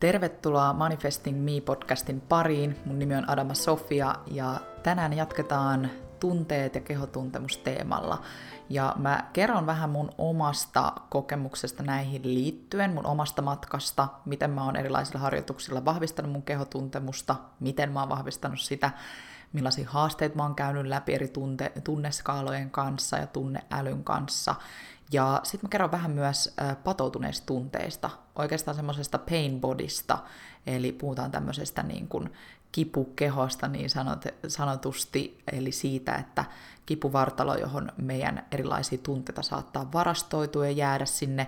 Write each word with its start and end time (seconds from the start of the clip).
Tervetuloa 0.00 0.72
Manifesting 0.72 1.44
Me-podcastin 1.44 2.20
pariin. 2.20 2.76
Mun 2.84 2.98
nimi 2.98 3.14
on 3.14 3.30
Adama 3.30 3.54
Sofia 3.54 4.14
ja 4.30 4.60
tänään 4.82 5.12
jatketaan 5.12 5.90
tunteet 6.20 6.74
ja 6.74 6.80
kehotuntemusteemalla. 6.80 8.22
Ja 8.68 8.94
mä 8.98 9.24
kerron 9.32 9.66
vähän 9.66 9.90
mun 9.90 10.10
omasta 10.18 10.92
kokemuksesta 11.10 11.82
näihin 11.82 12.22
liittyen, 12.34 12.94
mun 12.94 13.06
omasta 13.06 13.42
matkasta, 13.42 14.08
miten 14.24 14.50
mä 14.50 14.64
oon 14.64 14.76
erilaisilla 14.76 15.20
harjoituksilla 15.20 15.84
vahvistanut 15.84 16.32
mun 16.32 16.42
kehotuntemusta, 16.42 17.36
miten 17.60 17.92
mä 17.92 18.00
oon 18.00 18.08
vahvistanut 18.08 18.60
sitä, 18.60 18.90
millaisia 19.52 19.90
haasteita 19.90 20.36
mä 20.36 20.42
oon 20.42 20.54
käynyt 20.54 20.86
läpi 20.86 21.14
eri 21.14 21.28
tunte, 21.28 21.72
tunneskaalojen 21.84 22.70
kanssa 22.70 23.16
ja 23.16 23.26
tunneälyn 23.26 24.04
kanssa. 24.04 24.54
Ja 25.12 25.40
sitten 25.42 25.68
mä 25.68 25.70
kerron 25.70 25.90
vähän 25.90 26.10
myös 26.10 26.54
patoutuneista 26.84 27.46
tunteista, 27.46 28.10
oikeastaan 28.36 28.74
semmoisesta 28.74 29.18
pain 29.18 29.60
bodysta, 29.60 30.18
eli 30.66 30.92
puhutaan 30.92 31.30
tämmöisestä 31.30 31.82
niin 31.82 32.08
kuin 32.08 32.32
kipukehosta 32.72 33.68
niin 33.68 33.90
sanot, 33.90 34.24
sanotusti, 34.48 35.42
eli 35.52 35.72
siitä, 35.72 36.14
että 36.14 36.44
kipuvartalo, 36.86 37.54
johon 37.54 37.92
meidän 37.96 38.46
erilaisia 38.50 38.98
tunteita 38.98 39.42
saattaa 39.42 39.92
varastoitua 39.92 40.66
ja 40.66 40.72
jäädä 40.72 41.06
sinne. 41.06 41.46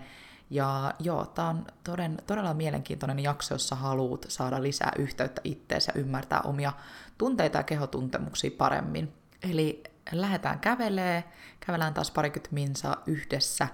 Ja 0.50 0.94
joo, 0.98 1.26
tämä 1.26 1.48
on 1.48 1.66
toden, 1.84 2.18
todella 2.26 2.54
mielenkiintoinen 2.54 3.18
jakso, 3.18 3.54
jossa 3.54 3.76
haluat 3.76 4.26
saada 4.28 4.62
lisää 4.62 4.92
yhteyttä 4.98 5.40
itteensä 5.44 5.92
ja 5.94 6.00
ymmärtää 6.00 6.40
omia 6.40 6.72
tunteita 7.20 7.58
ja 7.58 7.62
kehotuntemuksia 7.62 8.50
paremmin. 8.58 9.12
Eli 9.42 9.82
lähdetään 10.12 10.60
kävelee, 10.60 11.24
kävelään 11.66 11.94
taas 11.94 12.10
parikymmentä 12.10 12.54
minsaa 12.54 13.02
yhdessä 13.06 13.68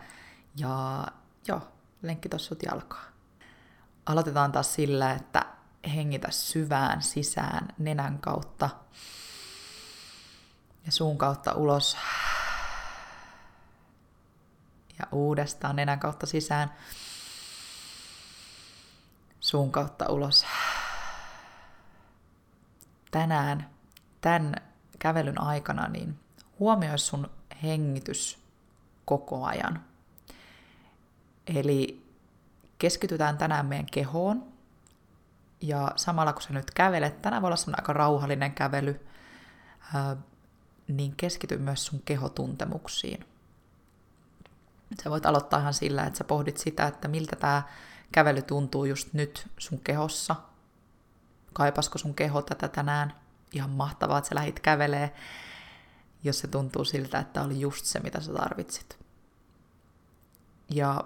ja 0.57 1.07
joo, 1.49 1.61
lenkki 2.03 2.29
tossa 2.29 2.49
sut 2.49 2.63
jalkaa. 2.63 3.05
Aloitetaan 4.07 4.53
taas 4.53 4.75
sillä, 4.75 5.13
että 5.13 5.47
hengitä 5.95 6.31
syvään 6.31 7.03
sisään 7.03 7.69
nenän 7.79 8.19
kautta 8.19 8.71
ja 10.87 10.93
suun 10.93 11.19
kautta 11.19 11.53
ulos. 11.53 11.97
Ja 14.99 15.07
uudestaan 15.13 15.77
nenän 15.77 16.01
kautta 16.01 16.27
sisään, 16.27 16.75
suun 19.41 19.73
kautta 19.73 20.09
ulos. 20.09 20.47
Tänään, 23.17 23.71
tämän 24.21 24.55
kävelyn 24.99 25.41
aikana, 25.41 25.89
niin 25.89 26.19
huomioi 26.59 26.99
sun 26.99 27.31
hengitys 27.63 28.39
koko 29.05 29.45
ajan. 29.45 29.85
Eli 31.47 32.07
keskitytään 32.79 33.39
tänään 33.39 33.67
meidän 33.67 33.87
kehoon. 33.93 34.47
Ja 35.61 35.93
samalla 35.97 36.33
kun 36.33 36.43
sä 36.43 36.53
nyt 36.53 36.71
kävelet, 36.71 37.23
tänään 37.23 37.43
voi 37.43 37.49
olla 37.49 37.57
semmoinen 37.57 37.83
aika 37.83 37.93
rauhallinen 37.93 38.53
kävely, 38.53 39.07
niin 40.89 41.17
keskity 41.17 41.57
myös 41.57 41.87
sun 41.87 42.03
kehotuntemuksiin. 42.05 43.27
Sä 45.03 45.11
voit 45.11 45.27
aloittaa 45.27 45.61
ihan 45.61 45.75
sillä, 45.75 46.05
että 46.05 46.19
sä 46.19 46.25
pohdit 46.25 46.57
sitä, 46.57 46.87
että 46.87 47.09
miltä 47.09 47.37
tämä 47.37 47.63
kävely 48.13 48.43
tuntuu 48.43 48.85
just 48.85 49.13
nyt 49.13 49.49
sun 49.59 49.81
kehossa. 49.81 50.37
Kaipasko 51.57 51.99
sun 51.99 52.15
keho 52.15 52.43
tätä 52.43 52.69
tänään? 52.69 53.15
Ihan 53.53 53.71
mahtavaa, 53.71 54.19
että 54.19 54.29
sä 54.29 54.35
lähit 54.35 54.61
kävelee 54.61 55.13
jos 56.27 56.39
se 56.39 56.49
tuntuu 56.49 56.85
siltä, 56.85 57.19
että 57.19 57.43
oli 57.43 57.61
just 57.61 57.85
se, 57.85 58.01
mitä 58.01 58.21
sä 58.21 58.33
tarvitsit. 58.33 58.99
Ja 60.71 61.05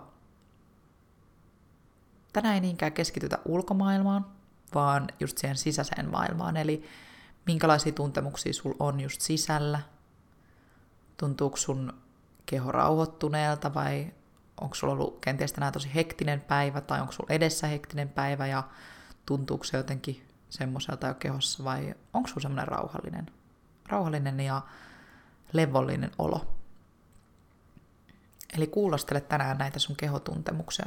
tänään 2.33 2.55
ei 2.55 2.61
niinkään 2.61 2.93
keskitytä 2.93 3.39
ulkomaailmaan, 3.45 4.27
vaan 4.75 5.09
just 5.21 5.39
siihen 5.39 5.57
sisäiseen 5.57 6.11
maailmaan, 6.11 6.57
eli 6.57 6.85
minkälaisia 7.47 7.93
tuntemuksia 7.93 8.53
sul 8.53 8.75
on 8.79 9.01
just 9.01 9.21
sisällä, 9.21 9.81
tuntuuko 11.17 11.57
sun 11.57 11.93
keho 12.47 12.73
rauhoittuneelta 12.73 13.75
vai 13.75 14.13
onko 14.61 14.75
sulla 14.75 14.93
ollut 14.93 15.21
kenties 15.21 15.53
tänään 15.53 15.73
tosi 15.73 15.95
hektinen 15.95 16.41
päivä 16.41 16.81
tai 16.81 17.01
onko 17.01 17.13
sulla 17.13 17.35
edessä 17.35 17.67
hektinen 17.67 18.09
päivä 18.09 18.47
ja 18.47 18.63
tuntuuko 19.27 19.65
se 19.65 19.77
jotenkin 19.77 20.27
semmoiselta 20.51 21.07
jo 21.07 21.15
kehossa 21.15 21.65
vai 21.65 21.95
onko 22.15 22.29
sulla 22.29 22.43
semmoinen 22.43 22.69
rauhallinen, 22.69 23.27
rauhallinen 23.89 24.41
ja 24.41 24.63
levollinen 25.53 26.11
olo. 26.19 26.55
Eli 28.57 28.67
kuulostele 28.67 29.21
tänään 29.21 29.59
näitä 29.59 29.79
sun 29.79 29.97
kehotuntemuksia, 29.97 30.87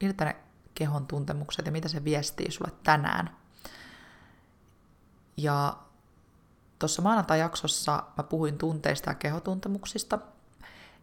miltä 0.00 0.24
ne 0.24 0.36
kehon 0.74 1.06
tuntemukset 1.06 1.66
ja 1.66 1.72
mitä 1.72 1.88
se 1.88 2.04
viestii 2.04 2.50
sulle 2.50 2.72
tänään. 2.82 3.36
Ja 5.36 5.76
tuossa 6.78 7.02
maanantai-jaksossa 7.02 8.02
mä 8.16 8.22
puhuin 8.22 8.58
tunteista 8.58 9.10
ja 9.10 9.14
kehotuntemuksista, 9.14 10.18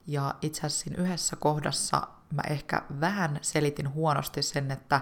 ja 0.08 0.36
itse 0.42 0.60
asiassa 0.60 0.84
siinä 0.84 1.04
yhdessä 1.04 1.36
kohdassa 1.36 2.08
mä 2.32 2.42
ehkä 2.50 2.82
vähän 3.00 3.40
selitin 3.42 3.94
huonosti 3.94 4.42
sen, 4.42 4.72
että 4.72 5.02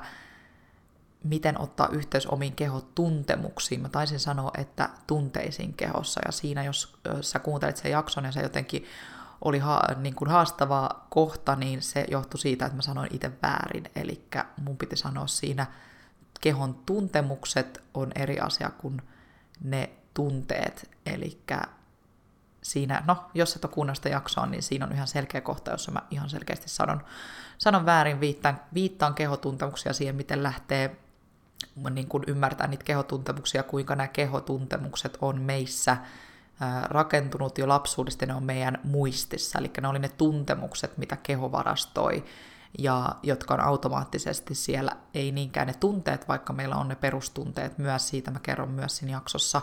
miten 1.23 1.61
ottaa 1.61 1.87
yhteys 1.87 2.27
omiin 2.27 2.55
kehotuntemuksiin. 2.55 3.81
Mä 3.81 3.89
taisin 3.89 4.19
sanoa, 4.19 4.51
että 4.57 4.89
tunteisiin 5.07 5.73
kehossa. 5.73 6.21
Ja 6.25 6.31
siinä, 6.31 6.63
jos 6.63 6.97
sä 7.21 7.39
kuuntelit 7.39 7.77
sen 7.77 7.91
jakson 7.91 8.25
ja 8.25 8.31
se 8.31 8.41
jotenkin 8.41 8.85
oli 9.41 9.59
ha- 9.59 9.81
niin 9.97 10.15
kuin 10.15 10.29
haastava 10.29 10.89
kohta, 11.09 11.55
niin 11.55 11.81
se 11.81 12.05
johtui 12.11 12.39
siitä, 12.39 12.65
että 12.65 12.75
mä 12.75 12.81
sanoin 12.81 13.15
itse 13.15 13.31
väärin. 13.41 13.91
Eli 13.95 14.25
mun 14.61 14.77
piti 14.77 14.95
sanoa 14.95 15.27
siinä, 15.27 15.65
kehon 16.41 16.75
tuntemukset 16.85 17.83
on 17.93 18.11
eri 18.15 18.39
asia 18.39 18.69
kuin 18.69 19.01
ne 19.63 19.89
tunteet. 20.13 20.89
Eli 21.05 21.41
siinä, 22.61 23.03
no 23.07 23.25
jos 23.33 23.55
et 23.55 23.65
ole 23.65 23.73
kuunnella 23.73 23.95
sitä 23.95 24.09
jaksoa, 24.09 24.45
niin 24.45 24.63
siinä 24.63 24.85
on 24.85 24.91
ihan 24.91 25.07
selkeä 25.07 25.41
kohta, 25.41 25.71
jossa 25.71 25.91
mä 25.91 26.01
ihan 26.11 26.29
selkeästi 26.29 26.69
sanon, 26.69 27.03
sanon 27.57 27.85
väärin, 27.85 28.19
viittaan, 28.19 28.61
viittaan 28.73 29.13
kehotuntemuksia 29.13 29.93
siihen, 29.93 30.15
miten 30.15 30.43
lähtee 30.43 30.99
niin 31.89 32.07
kuin 32.07 32.23
ymmärtää 32.27 32.67
niitä 32.67 32.83
kehotuntemuksia, 32.83 33.63
kuinka 33.63 33.95
nämä 33.95 34.07
kehotuntemukset 34.07 35.17
on 35.21 35.41
meissä 35.41 35.97
rakentunut 36.83 37.57
jo 37.57 37.67
lapsuudesta, 37.67 38.25
ne 38.25 38.33
on 38.33 38.43
meidän 38.43 38.77
muistissa, 38.83 39.59
eli 39.59 39.71
ne 39.81 39.87
oli 39.87 39.99
ne 39.99 40.09
tuntemukset, 40.09 40.97
mitä 40.97 41.17
keho 41.23 41.51
varastoi, 41.51 42.25
ja 42.77 43.15
jotka 43.23 43.53
on 43.53 43.59
automaattisesti 43.59 44.55
siellä, 44.55 44.91
ei 45.13 45.31
niinkään 45.31 45.67
ne 45.67 45.73
tunteet, 45.73 46.27
vaikka 46.27 46.53
meillä 46.53 46.75
on 46.75 46.87
ne 46.87 46.95
perustunteet 46.95 47.77
myös, 47.77 48.09
siitä. 48.09 48.31
Mä 48.31 48.39
kerron 48.39 48.69
myös 48.69 48.97
siinä 48.97 49.11
jaksossa, 49.11 49.61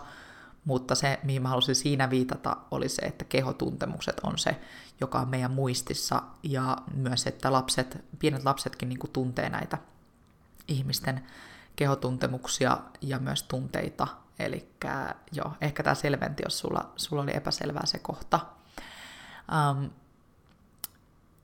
mutta 0.64 0.94
se, 0.94 1.20
mihin 1.22 1.42
mä 1.42 1.48
halusin 1.48 1.74
siinä 1.74 2.10
viitata, 2.10 2.56
oli 2.70 2.88
se, 2.88 3.02
että 3.02 3.24
kehotuntemukset 3.24 4.20
on 4.22 4.38
se, 4.38 4.60
joka 5.00 5.20
on 5.20 5.28
meidän 5.28 5.50
muistissa, 5.50 6.22
ja 6.42 6.76
myös, 6.94 7.26
että 7.26 7.52
lapset, 7.52 8.04
pienet 8.18 8.44
lapsetkin 8.44 8.88
niin 8.88 8.98
tuntee 9.12 9.48
näitä 9.48 9.78
ihmisten 10.68 11.26
kehotuntemuksia 11.76 12.78
ja 13.00 13.18
myös 13.18 13.42
tunteita. 13.42 14.06
Eli 14.38 14.72
joo, 15.32 15.52
ehkä 15.60 15.82
tämä 15.82 15.94
selventi, 15.94 16.42
jos 16.46 16.58
sulla, 16.58 16.92
sulla 16.96 17.22
oli 17.22 17.36
epäselvää 17.36 17.86
se 17.86 17.98
kohta. 17.98 18.40
Um, 19.70 19.90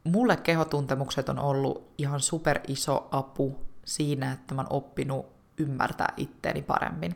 mulle 0.05 0.37
kehotuntemukset 0.37 1.29
on 1.29 1.39
ollut 1.39 1.93
ihan 1.99 2.21
super 2.21 2.61
iso 2.69 3.09
apu 3.11 3.59
siinä, 3.85 4.33
että 4.33 4.55
mä 4.55 4.63
oon 4.63 4.73
oppinut 4.73 5.27
ymmärtää 5.59 6.13
itteeni 6.17 6.63
paremmin. 6.63 7.11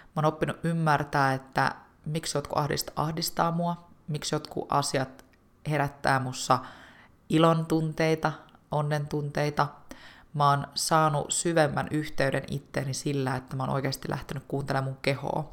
Mä 0.00 0.12
oon 0.16 0.24
oppinut 0.24 0.56
ymmärtää, 0.64 1.34
että 1.34 1.74
miksi 2.06 2.38
jotkut 2.38 2.58
ahdista, 2.58 2.92
ahdistaa 2.96 3.52
mua, 3.52 3.88
miksi 4.08 4.34
jotkut 4.34 4.66
asiat 4.68 5.24
herättää 5.70 6.20
mussa 6.20 6.58
ilon 7.28 7.66
tunteita, 7.66 8.32
onnen 8.70 9.08
tunteita, 9.08 9.68
mä 10.34 10.50
oon 10.50 10.66
saanut 10.74 11.30
syvemmän 11.30 11.88
yhteyden 11.90 12.42
itteeni 12.50 12.94
sillä, 12.94 13.36
että 13.36 13.56
mä 13.56 13.62
oon 13.62 13.72
oikeasti 13.72 14.10
lähtenyt 14.10 14.44
kuuntelemaan 14.48 14.84
mun 14.92 14.98
kehoa. 15.02 15.52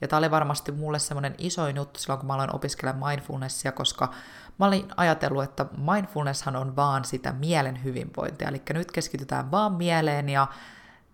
Ja 0.00 0.08
tää 0.08 0.18
oli 0.18 0.30
varmasti 0.30 0.72
mulle 0.72 0.98
semmoinen 0.98 1.34
iso 1.38 1.68
juttu 1.68 2.00
silloin, 2.00 2.18
kun 2.18 2.26
mä 2.26 2.34
aloin 2.34 2.54
opiskelemaan 2.54 3.10
mindfulnessia, 3.10 3.72
koska 3.72 4.12
mä 4.58 4.66
olin 4.66 4.88
ajatellut, 4.96 5.44
että 5.44 5.66
mindfulnesshan 5.76 6.56
on 6.56 6.76
vaan 6.76 7.04
sitä 7.04 7.32
mielen 7.32 7.84
hyvinvointia. 7.84 8.48
Eli 8.48 8.62
nyt 8.72 8.92
keskitytään 8.92 9.50
vaan 9.50 9.72
mieleen 9.72 10.28
ja 10.28 10.46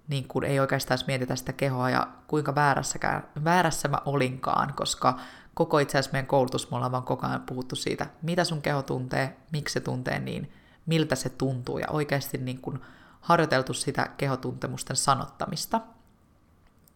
niin 0.08 0.28
kuin 0.28 0.44
ei 0.44 0.60
oikeastaan 0.60 0.98
mietitä 1.06 1.36
sitä 1.36 1.52
kehoa 1.52 1.90
ja 1.90 2.08
kuinka 2.26 2.54
väärässäkään, 2.54 3.28
väärässä 3.44 3.88
mä 3.88 3.98
olinkaan, 4.04 4.74
koska 4.74 5.18
koko 5.54 5.78
itse 5.78 5.98
asiassa 5.98 6.12
meidän 6.12 6.26
koulutus, 6.26 6.70
me 6.70 6.76
ollaan 6.76 6.92
vaan 6.92 7.02
koko 7.02 7.26
ajan 7.26 7.42
puhuttu 7.42 7.76
siitä, 7.76 8.06
mitä 8.22 8.44
sun 8.44 8.62
keho 8.62 8.82
tuntee, 8.82 9.36
miksi 9.52 9.72
se 9.72 9.80
tuntee 9.80 10.18
niin, 10.18 10.52
miltä 10.86 11.14
se 11.14 11.28
tuntuu 11.28 11.78
ja 11.78 11.86
oikeasti 11.90 12.38
niin 12.38 12.60
kuin 12.60 12.80
harjoiteltu 13.20 13.74
sitä 13.74 14.08
kehotuntemusten 14.16 14.96
sanottamista. 14.96 15.80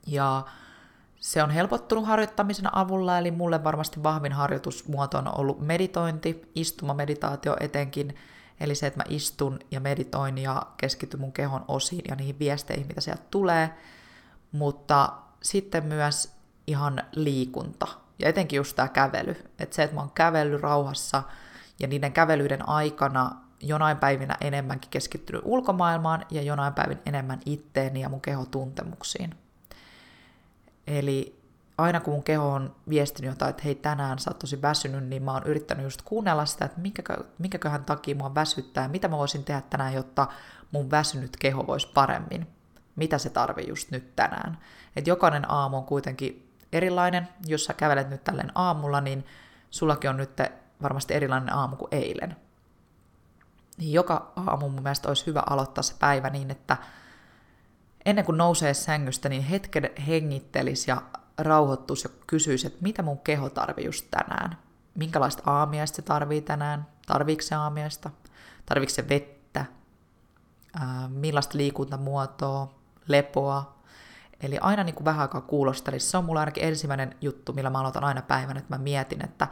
Ja 0.07 0.45
se 1.17 1.43
on 1.43 1.51
helpottunut 1.51 2.07
harjoittamisen 2.07 2.77
avulla, 2.77 3.19
eli 3.19 3.31
mulle 3.31 3.65
varmasti 3.65 4.03
vahvin 4.03 4.33
harjoitusmuoto 4.33 5.19
on 5.19 5.39
ollut 5.39 5.61
meditointi, 5.61 6.51
istumameditaatio 6.55 7.57
etenkin, 7.61 8.15
Eli 8.61 8.75
se, 8.75 8.87
että 8.87 8.99
mä 8.99 9.05
istun 9.09 9.59
ja 9.71 9.81
meditoin 9.81 10.39
ja 10.39 10.63
keskityn 10.77 11.21
mun 11.21 11.33
kehon 11.33 11.65
osiin 11.69 12.05
ja 12.09 12.17
niihin 12.17 12.39
viesteihin, 12.39 12.87
mitä 12.87 13.01
sieltä 13.01 13.23
tulee. 13.31 13.71
Mutta 14.53 15.13
sitten 15.43 15.85
myös 15.85 16.33
ihan 16.67 17.03
liikunta. 17.13 17.87
Ja 18.19 18.29
etenkin 18.29 18.57
just 18.57 18.77
tämä 18.77 18.89
kävely. 18.89 19.37
Että 19.59 19.77
se, 19.77 19.83
että 19.83 19.95
mä 19.95 20.01
oon 20.01 20.11
kävellyt 20.11 20.61
rauhassa 20.61 21.23
ja 21.81 21.89
niiden 21.89 22.13
kävelyiden 22.13 22.69
aikana 22.69 23.31
jonain 23.61 23.97
päivinä 23.97 24.37
enemmänkin 24.41 24.91
keskittynyt 24.91 25.43
ulkomaailmaan 25.45 26.27
ja 26.31 26.43
jonain 26.43 26.75
päivin 26.75 26.99
enemmän 27.07 27.41
itteeni 27.47 28.01
ja 28.01 28.09
mun 28.09 28.21
kehotuntemuksiin. 28.21 29.35
Eli 30.87 31.41
aina 31.79 32.01
kun 32.01 32.15
mun 32.15 32.23
keho 32.23 32.53
on 32.53 32.77
viestinyt 32.89 33.31
jotain, 33.31 33.51
että 33.51 33.63
hei 33.63 33.75
tänään 33.75 34.19
sä 34.19 34.31
oot 34.31 34.39
tosi 34.39 34.63
väsynyt, 34.63 35.05
niin 35.05 35.23
mä 35.23 35.33
oon 35.33 35.47
yrittänyt 35.47 35.85
just 35.85 36.03
kuunnella 36.03 36.47
sitä, 36.47 36.65
että 36.65 36.81
minkä, 36.81 37.03
minkäköhän 37.39 37.85
takia 37.85 38.15
mua 38.15 38.35
väsyttää 38.35 38.89
mitä 38.89 39.09
mä 39.09 39.17
voisin 39.19 39.45
tehdä 39.45 39.63
tänään, 39.71 39.95
jotta 39.95 40.27
mun 40.71 40.91
väsynyt 40.91 41.37
keho 41.37 41.67
voisi 41.67 41.89
paremmin. 41.95 42.47
Mitä 42.97 43.19
se 43.19 43.31
tarvii 43.31 43.69
just 43.69 43.91
nyt 43.91 44.17
tänään. 44.17 44.59
Et 44.97 45.07
jokainen 45.07 45.51
aamu 45.51 45.77
on 45.77 45.85
kuitenkin 45.85 46.53
erilainen. 46.73 47.29
Jos 47.47 47.65
sä 47.65 47.75
kävelet 47.75 48.11
nyt 48.11 48.25
tälleen 48.25 48.53
aamulla, 48.55 49.01
niin 49.01 49.27
sullakin 49.71 50.11
on 50.11 50.17
nyt 50.17 50.31
varmasti 50.83 51.15
erilainen 51.15 51.55
aamu 51.55 51.77
kuin 51.77 51.89
eilen. 51.93 52.37
Niin 53.77 53.93
joka 53.93 54.33
aamu 54.37 54.69
mun 54.69 54.83
mielestä 54.83 55.09
olisi 55.09 55.27
hyvä 55.27 55.43
aloittaa 55.51 55.83
se 55.83 55.95
päivä 55.99 56.31
niin, 56.31 56.51
että 56.51 56.77
ennen 58.05 58.25
kuin 58.25 58.39
nousee 58.39 58.75
sängystä, 58.75 59.29
niin 59.29 59.43
hetken 59.43 59.91
hengittelis 60.07 60.89
ja 60.89 61.03
rauhoittuisi 61.39 62.09
ja 62.09 62.15
kysyisi, 62.27 62.67
että 62.67 62.83
mitä 62.83 63.03
mun 63.03 63.19
keho 63.19 63.51
tarvii 63.51 63.85
just 63.85 64.07
tänään. 64.11 64.59
Minkälaista 64.95 65.43
aamiaista 65.47 65.97
se 65.97 66.03
tarvii 66.03 66.41
tänään? 66.41 66.87
Tarviiko 67.07 67.43
se 67.43 67.55
aamiaista? 67.55 68.11
Tarviiko 68.67 68.91
se 68.93 69.09
vettä? 69.09 69.65
Millaista 71.09 71.59
liikuntamuotoa? 71.59 72.75
Lepoa? 73.09 73.77
Eli 74.41 74.59
aina 74.59 74.85
niin 74.85 74.95
kuin 74.95 75.05
vähän 75.05 75.21
aikaa 75.21 75.41
kuulostelisi. 75.41 76.07
Se 76.07 76.17
on 76.17 76.25
mulla 76.25 76.41
ainakin 76.41 76.65
ensimmäinen 76.65 77.17
juttu, 77.21 77.53
millä 77.53 77.71
mä 77.71 77.81
aloitan 77.81 78.05
aina 78.05 78.23
päivän, 78.23 78.57
että 78.57 78.75
mä 78.75 78.83
mietin, 78.83 79.25
että 79.25 79.49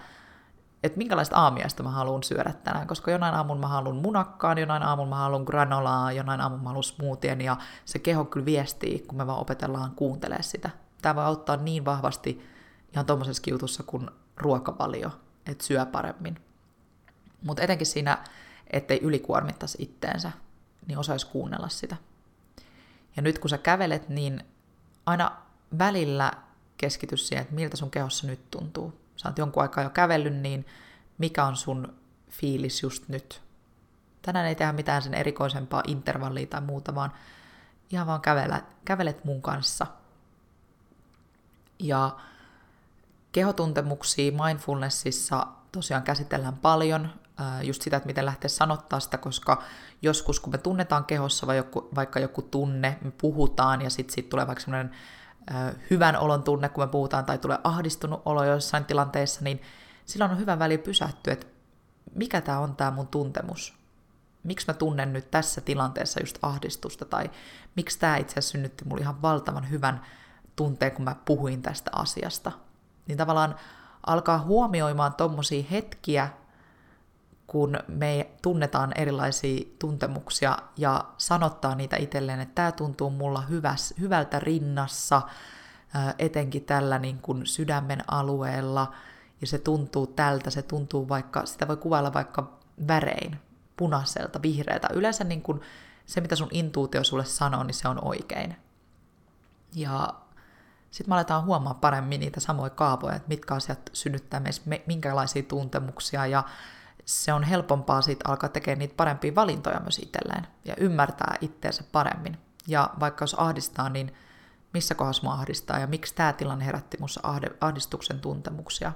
että 0.85 0.99
minkälaista 0.99 1.37
aamiaista 1.37 1.83
mä 1.83 1.91
haluan 1.91 2.23
syödä 2.23 2.55
tänään, 2.65 2.87
koska 2.87 3.11
jonain 3.11 3.35
aamun 3.35 3.61
mä 3.61 3.69
haluan 3.69 3.97
munakkaan, 3.97 4.59
jonain 4.59 4.83
aamun 4.83 5.09
mä 5.09 5.17
haluan 5.17 5.43
granolaa, 5.43 6.13
jonain 6.13 6.41
aamun 6.41 6.61
mä 6.61 6.69
haluan 6.69 6.85
smoothien, 6.85 7.41
ja 7.41 7.57
se 7.85 7.99
keho 7.99 8.25
kyllä 8.25 8.47
viestii, 8.47 8.99
kun 8.99 9.19
me 9.19 9.27
vaan 9.27 9.39
opetellaan 9.39 9.91
kuuntelee 9.91 10.43
sitä. 10.43 10.71
Tämä 11.03 11.15
voi 11.15 11.25
auttaa 11.25 11.57
niin 11.57 11.85
vahvasti 11.85 12.47
ihan 12.93 13.07
tuommoisessa 13.07 13.51
jutussa 13.51 13.83
kuin 13.83 14.11
ruokavalio, 14.37 15.11
että 15.47 15.65
syö 15.65 15.87
paremmin. 15.87 16.39
Mutta 17.47 17.63
etenkin 17.63 17.87
siinä, 17.87 18.19
ettei 18.71 18.99
ylikuormittaisi 19.03 19.83
itteensä, 19.83 20.33
niin 20.87 20.99
osaisi 20.99 21.27
kuunnella 21.27 21.69
sitä. 21.69 21.97
Ja 23.17 23.23
nyt 23.23 23.39
kun 23.39 23.51
sä 23.51 23.59
kävelet, 23.59 24.09
niin 24.09 24.45
aina 25.07 25.33
välillä 25.79 26.33
keskity 26.77 27.17
siihen, 27.17 27.43
että 27.43 27.55
miltä 27.55 27.77
sun 27.77 27.91
kehossa 27.91 28.27
nyt 28.27 28.51
tuntuu 28.51 29.04
sä 29.17 29.29
oot 29.29 29.39
jonkun 29.39 29.63
aikaa 29.63 29.85
jo 29.85 29.91
kävellyt, 29.91 30.35
niin 30.35 30.67
mikä 31.19 31.45
on 31.45 31.57
sun 31.57 31.95
fiilis 32.31 32.83
just 32.83 33.09
nyt? 33.09 33.43
Tänään 34.23 34.47
ei 34.47 34.55
tehdä 34.55 34.73
mitään 34.73 35.03
sen 35.03 35.15
erikoisempaa 35.15 35.83
intervallia 35.87 36.47
tai 36.47 36.61
muuta, 36.61 36.95
vaan 36.95 37.13
ihan 37.91 38.07
vaan 38.07 38.21
kävellä, 38.21 38.63
kävelet 38.85 39.25
mun 39.25 39.43
kanssa. 39.43 39.87
Ja 41.79 42.17
kehotuntemuksia 43.33 44.33
mindfulnessissa 44.45 45.47
tosiaan 45.73 46.03
käsitellään 46.03 46.57
paljon, 46.57 47.11
just 47.63 47.83
sitä, 47.83 47.97
että 47.97 48.07
miten 48.07 48.27
lähteä 48.27 48.49
sanottaa 48.49 49.01
sitä, 49.01 49.19
koska 49.19 49.63
joskus 50.03 50.41
kun 50.41 50.53
me 50.53 50.59
tunnetaan 50.59 51.05
kehossa 51.05 51.47
vaikka 51.95 52.21
joku 52.21 52.43
tunne, 52.43 52.99
me 53.01 53.11
puhutaan 53.11 53.83
ja 53.83 53.91
sitten 53.91 54.15
siitä 54.15 54.31
tulee 54.31 54.47
vaikka 54.47 54.65
semmoinen 54.65 54.91
hyvän 55.91 56.17
olon 56.17 56.43
tunne, 56.43 56.69
kun 56.69 56.85
me 56.85 56.89
puhutaan, 56.89 57.25
tai 57.25 57.39
tulee 57.39 57.59
ahdistunut 57.65 58.23
olo 58.25 58.45
jossain 58.45 58.85
tilanteessa, 58.85 59.45
niin 59.45 59.63
silloin 60.05 60.31
on 60.31 60.39
hyvä 60.39 60.59
väli 60.59 60.79
pysähtyä, 60.79 61.33
että 61.33 61.47
mikä 62.15 62.41
tämä 62.41 62.59
on 62.59 62.77
tämä 62.77 62.91
mun 62.91 63.09
tuntemus. 63.09 63.75
Miksi 64.43 64.67
mä 64.69 64.75
tunnen 64.75 65.13
nyt 65.13 65.31
tässä 65.31 65.61
tilanteessa 65.61 66.21
just 66.21 66.39
ahdistusta, 66.43 67.05
tai 67.05 67.31
miksi 67.77 67.99
tämä 67.99 68.17
itse 68.17 68.33
asiassa 68.33 68.53
synnytti 68.53 68.85
mulle 68.85 69.01
ihan 69.01 69.23
valtavan 69.23 69.71
hyvän 69.71 70.01
tunteen, 70.57 70.93
kun 70.93 71.05
mä 71.05 71.17
puhuin 71.25 71.63
tästä 71.63 71.91
asiasta. 71.95 72.53
Niin 73.07 73.19
tavallaan 73.19 73.55
alkaa 74.07 74.39
huomioimaan 74.39 75.15
tommosia 75.15 75.65
hetkiä, 75.71 76.29
kun 77.47 77.79
me 77.89 78.31
tunnetaan 78.43 78.93
erilaisia 78.97 79.65
tuntemuksia 79.79 80.59
ja 80.77 81.05
sanottaa 81.19 81.75
niitä 81.75 81.97
itselleen, 81.97 82.41
että 82.41 82.55
tämä 82.55 82.73
tuntuu 82.73 83.11
mulla 83.11 83.41
hyväs, 83.41 83.95
hyvältä 84.01 84.41
rinnassa, 84.41 85.23
etenkin 86.19 86.65
tällä 86.65 86.99
niin 86.99 87.19
kuin 87.19 87.47
sydämen 87.47 88.05
alueella, 88.07 88.93
ja 89.41 89.47
se 89.47 89.59
tuntuu 89.59 90.07
tältä, 90.07 90.51
se 90.51 90.63
tuntuu 90.63 91.09
vaikka, 91.09 91.47
sitä 91.47 91.69
voi 91.69 91.77
kuvailla 91.77 92.13
vaikka 92.13 92.59
värein, 92.89 93.41
punaiselta, 93.77 94.43
vihreältä. 94.43 94.89
Yleensä 94.93 95.25
niin 95.25 95.43
kuin 95.43 95.61
se, 96.07 96.21
mitä 96.21 96.37
sun 96.37 96.49
intuutio 96.51 97.05
sulle 97.05 97.25
sanoo, 97.25 97.63
niin 97.63 97.75
se 97.75 97.89
on 97.89 98.05
oikein. 98.05 98.57
Ja 99.75 100.15
sitten 100.91 101.11
me 101.11 101.15
aletaan 101.15 101.45
huomaa 101.45 101.75
paremmin 101.75 102.21
niitä 102.21 102.41
samoja 102.41 102.71
kaavoja, 102.71 103.15
että 103.15 103.29
mitkä 103.29 103.55
asiat 103.55 103.91
synnyttää 103.93 104.41
meissä 104.41 104.63
minkälaisia 104.87 105.43
tuntemuksia 105.43 106.27
ja 106.27 106.45
se 107.05 107.33
on 107.33 107.43
helpompaa 107.43 108.03
siitä 108.03 108.29
alkaa 108.29 108.49
tekemään 108.49 108.79
niitä 108.79 108.95
parempia 108.97 109.35
valintoja 109.35 109.81
myös 109.81 109.99
itselleen 109.99 110.47
ja 110.65 110.75
ymmärtää 110.79 111.37
itteensä 111.41 111.85
paremmin. 111.93 112.39
Ja 112.67 112.91
vaikka 113.01 113.23
jos 113.23 113.35
ahdistaa, 113.35 113.89
niin 113.89 114.15
missä 114.73 114.95
kohdassa 114.95 115.23
mua 115.23 115.33
ahdistaa 115.33 115.79
ja 115.79 115.87
miksi 115.87 116.15
tämä 116.15 116.33
tilanne 116.33 116.67
herätti 116.67 116.97
minussa 116.97 117.21
ahdistuksen 117.61 118.21
tuntemuksia. 118.21 118.93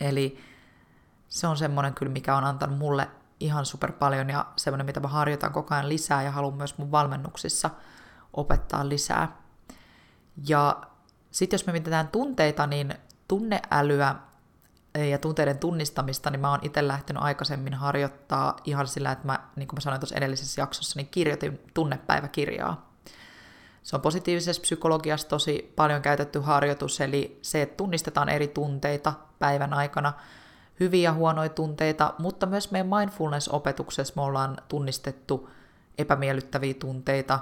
Eli 0.00 0.44
se 1.28 1.46
on 1.46 1.56
semmoinen 1.56 1.94
kyllä, 1.94 2.12
mikä 2.12 2.36
on 2.36 2.44
antanut 2.44 2.78
mulle 2.78 3.10
ihan 3.40 3.66
super 3.66 3.92
paljon 3.92 4.30
ja 4.30 4.46
semmoinen, 4.56 4.86
mitä 4.86 5.00
mä 5.00 5.08
harjoitan 5.08 5.52
koko 5.52 5.74
ajan 5.74 5.88
lisää 5.88 6.22
ja 6.22 6.30
haluan 6.30 6.54
myös 6.54 6.78
mun 6.78 6.90
valmennuksissa 6.90 7.70
opettaa 8.32 8.88
lisää. 8.88 9.36
Ja 10.48 10.82
sitten 11.30 11.54
jos 11.54 11.66
me 11.66 11.72
mietitään 11.72 12.08
tunteita, 12.08 12.66
niin 12.66 12.94
tunneälyä 13.28 14.14
ja 15.04 15.18
tunteiden 15.18 15.58
tunnistamista, 15.58 16.30
niin 16.30 16.40
mä 16.40 16.50
oon 16.50 16.58
itse 16.62 16.88
lähtenyt 16.88 17.22
aikaisemmin 17.22 17.74
harjoittaa 17.74 18.56
ihan 18.64 18.86
sillä, 18.86 19.12
että 19.12 19.26
mä, 19.26 19.38
niin 19.56 19.68
kuin 19.68 19.76
mä 19.76 19.80
sanoin 19.80 20.00
tuossa 20.00 20.16
edellisessä 20.16 20.60
jaksossa, 20.60 20.98
niin 20.98 21.08
kirjoitin 21.10 21.60
tunnepäiväkirjaa. 21.74 22.90
Se 23.82 23.96
on 23.96 24.02
positiivisessa 24.02 24.62
psykologiassa 24.62 25.28
tosi 25.28 25.72
paljon 25.76 26.02
käytetty 26.02 26.40
harjoitus, 26.40 27.00
eli 27.00 27.38
se, 27.42 27.62
että 27.62 27.76
tunnistetaan 27.76 28.28
eri 28.28 28.48
tunteita 28.48 29.12
päivän 29.38 29.72
aikana, 29.72 30.12
hyviä 30.80 31.10
ja 31.10 31.12
huonoja 31.12 31.48
tunteita, 31.48 32.14
mutta 32.18 32.46
myös 32.46 32.70
meidän 32.70 32.86
mindfulness-opetuksessa 32.86 34.12
me 34.16 34.22
ollaan 34.22 34.56
tunnistettu 34.68 35.50
epämiellyttäviä 35.98 36.74
tunteita, 36.74 37.40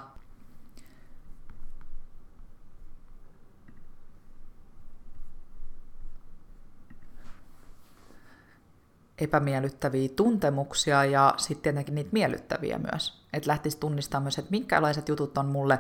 epämiellyttäviä 9.18 10.08
tuntemuksia 10.16 11.04
ja 11.04 11.34
sitten 11.36 11.62
tietenkin 11.62 11.94
niitä 11.94 12.10
miellyttäviä 12.12 12.78
myös. 12.78 13.22
Että 13.32 13.50
lähtisi 13.50 13.78
tunnistamaan 13.78 14.22
myös, 14.22 14.38
että 14.38 14.50
minkälaiset 14.50 15.08
jutut 15.08 15.38
on 15.38 15.46
mulle 15.46 15.78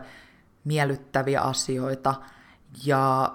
miellyttäviä 0.64 1.40
asioita. 1.40 2.14
Ja 2.84 3.34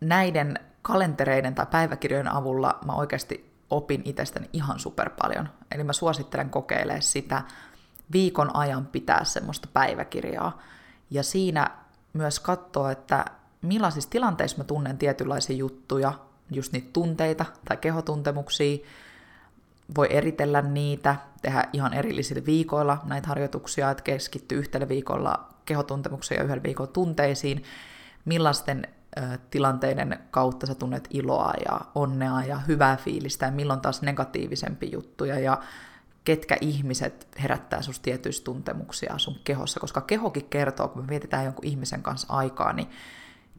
näiden 0.00 0.58
kalentereiden 0.82 1.54
tai 1.54 1.66
päiväkirjojen 1.66 2.28
avulla 2.28 2.78
mä 2.84 2.92
oikeasti 2.92 3.54
opin 3.70 4.02
itsestäni 4.04 4.50
ihan 4.52 4.78
super 4.78 5.10
paljon. 5.22 5.48
Eli 5.72 5.84
mä 5.84 5.92
suosittelen 5.92 6.50
kokeilemaan 6.50 7.02
sitä 7.02 7.42
viikon 8.12 8.56
ajan 8.56 8.86
pitää 8.86 9.24
semmoista 9.24 9.68
päiväkirjaa. 9.72 10.58
Ja 11.10 11.22
siinä 11.22 11.70
myös 12.12 12.40
katsoa, 12.40 12.90
että 12.90 13.24
millaisissa 13.62 14.10
tilanteissa 14.10 14.58
mä 14.58 14.64
tunnen 14.64 14.98
tietynlaisia 14.98 15.56
juttuja, 15.56 16.12
just 16.50 16.72
niitä 16.72 16.88
tunteita 16.92 17.44
tai 17.68 17.76
kehotuntemuksia, 17.76 18.78
voi 19.96 20.06
eritellä 20.10 20.62
niitä, 20.62 21.16
tehdä 21.42 21.68
ihan 21.72 21.94
erillisillä 21.94 22.46
viikoilla 22.46 22.98
näitä 23.04 23.28
harjoituksia, 23.28 23.90
että 23.90 24.02
keskittyy 24.02 24.58
yhtellä 24.58 24.88
viikolla 24.88 25.48
kehotuntemuksiin 25.64 26.38
ja 26.38 26.44
yhdellä 26.44 26.62
viikolla 26.62 26.90
tunteisiin, 26.92 27.62
millaisten 28.24 28.88
tilanteiden 29.50 30.18
kautta 30.30 30.66
sä 30.66 30.74
tunnet 30.74 31.08
iloa 31.10 31.52
ja 31.68 31.80
onnea 31.94 32.42
ja 32.44 32.58
hyvää 32.58 32.96
fiilistä 32.96 33.46
ja 33.46 33.52
milloin 33.52 33.80
taas 33.80 34.02
negatiivisempi 34.02 34.90
juttuja 34.92 35.38
ja 35.38 35.58
ketkä 36.24 36.56
ihmiset 36.60 37.28
herättää 37.42 37.82
sus 37.82 38.00
tietyistä 38.00 38.44
tuntemuksia 38.44 39.18
sun 39.18 39.36
kehossa, 39.44 39.80
koska 39.80 40.00
kehokin 40.00 40.44
kertoo, 40.44 40.88
kun 40.88 41.02
me 41.02 41.08
mietitään 41.08 41.44
jonkun 41.44 41.66
ihmisen 41.66 42.02
kanssa 42.02 42.26
aikaa, 42.30 42.72
niin 42.72 42.90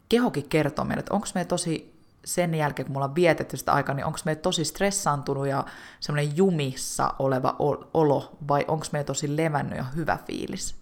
kehokin 0.10 0.50
kertoo 0.50 0.86
meille, 0.86 1.00
että 1.00 1.14
onko 1.14 1.28
me 1.36 1.46
tosi 1.46 1.95
sen 2.26 2.56
jälkeen, 2.56 2.86
kun 2.86 2.94
me 2.94 2.98
ollaan 2.98 3.16
vietetty 3.16 3.58
sitä 3.58 3.74
aikaa, 3.74 3.96
niin 3.96 4.06
onko 4.06 4.20
me 4.26 4.36
tosi 4.36 4.66
stressaantunut 4.66 5.48
ja 5.48 5.66
semmoinen 6.00 6.38
jumissa 6.38 7.14
oleva 7.20 7.56
olo, 7.94 8.38
vai 8.48 8.66
onko 8.68 8.86
me 8.92 9.04
tosi 9.04 9.38
levännyt 9.38 9.78
ja 9.78 9.84
hyvä 9.84 10.18
fiilis. 10.28 10.76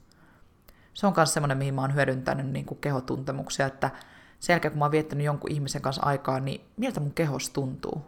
Se 0.93 1.07
on 1.07 1.13
myös 1.15 1.33
semmoinen, 1.33 1.57
mihin 1.57 1.73
mä 1.73 1.81
oon 1.81 1.93
hyödyntänyt 1.93 2.45
niin 2.45 2.65
kuin 2.65 2.79
kehotuntemuksia, 2.79 3.65
että 3.65 3.91
sen 4.39 4.53
jälkeen, 4.53 4.71
kun 4.71 4.79
mä 4.79 4.85
oon 4.85 4.91
viettänyt 4.91 5.25
jonkun 5.25 5.51
ihmisen 5.51 5.81
kanssa 5.81 6.03
aikaa, 6.03 6.39
niin 6.39 6.62
miltä 6.77 7.00
mun 7.00 7.13
kehos 7.13 7.50
tuntuu. 7.50 8.05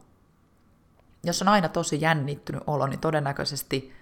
Jos 1.24 1.42
on 1.42 1.48
aina 1.48 1.70
tosi 1.70 2.02
jännittynyt 2.02 2.64
olo, 2.68 2.88
niin 2.88 3.00
todennäköisesti 3.00 3.94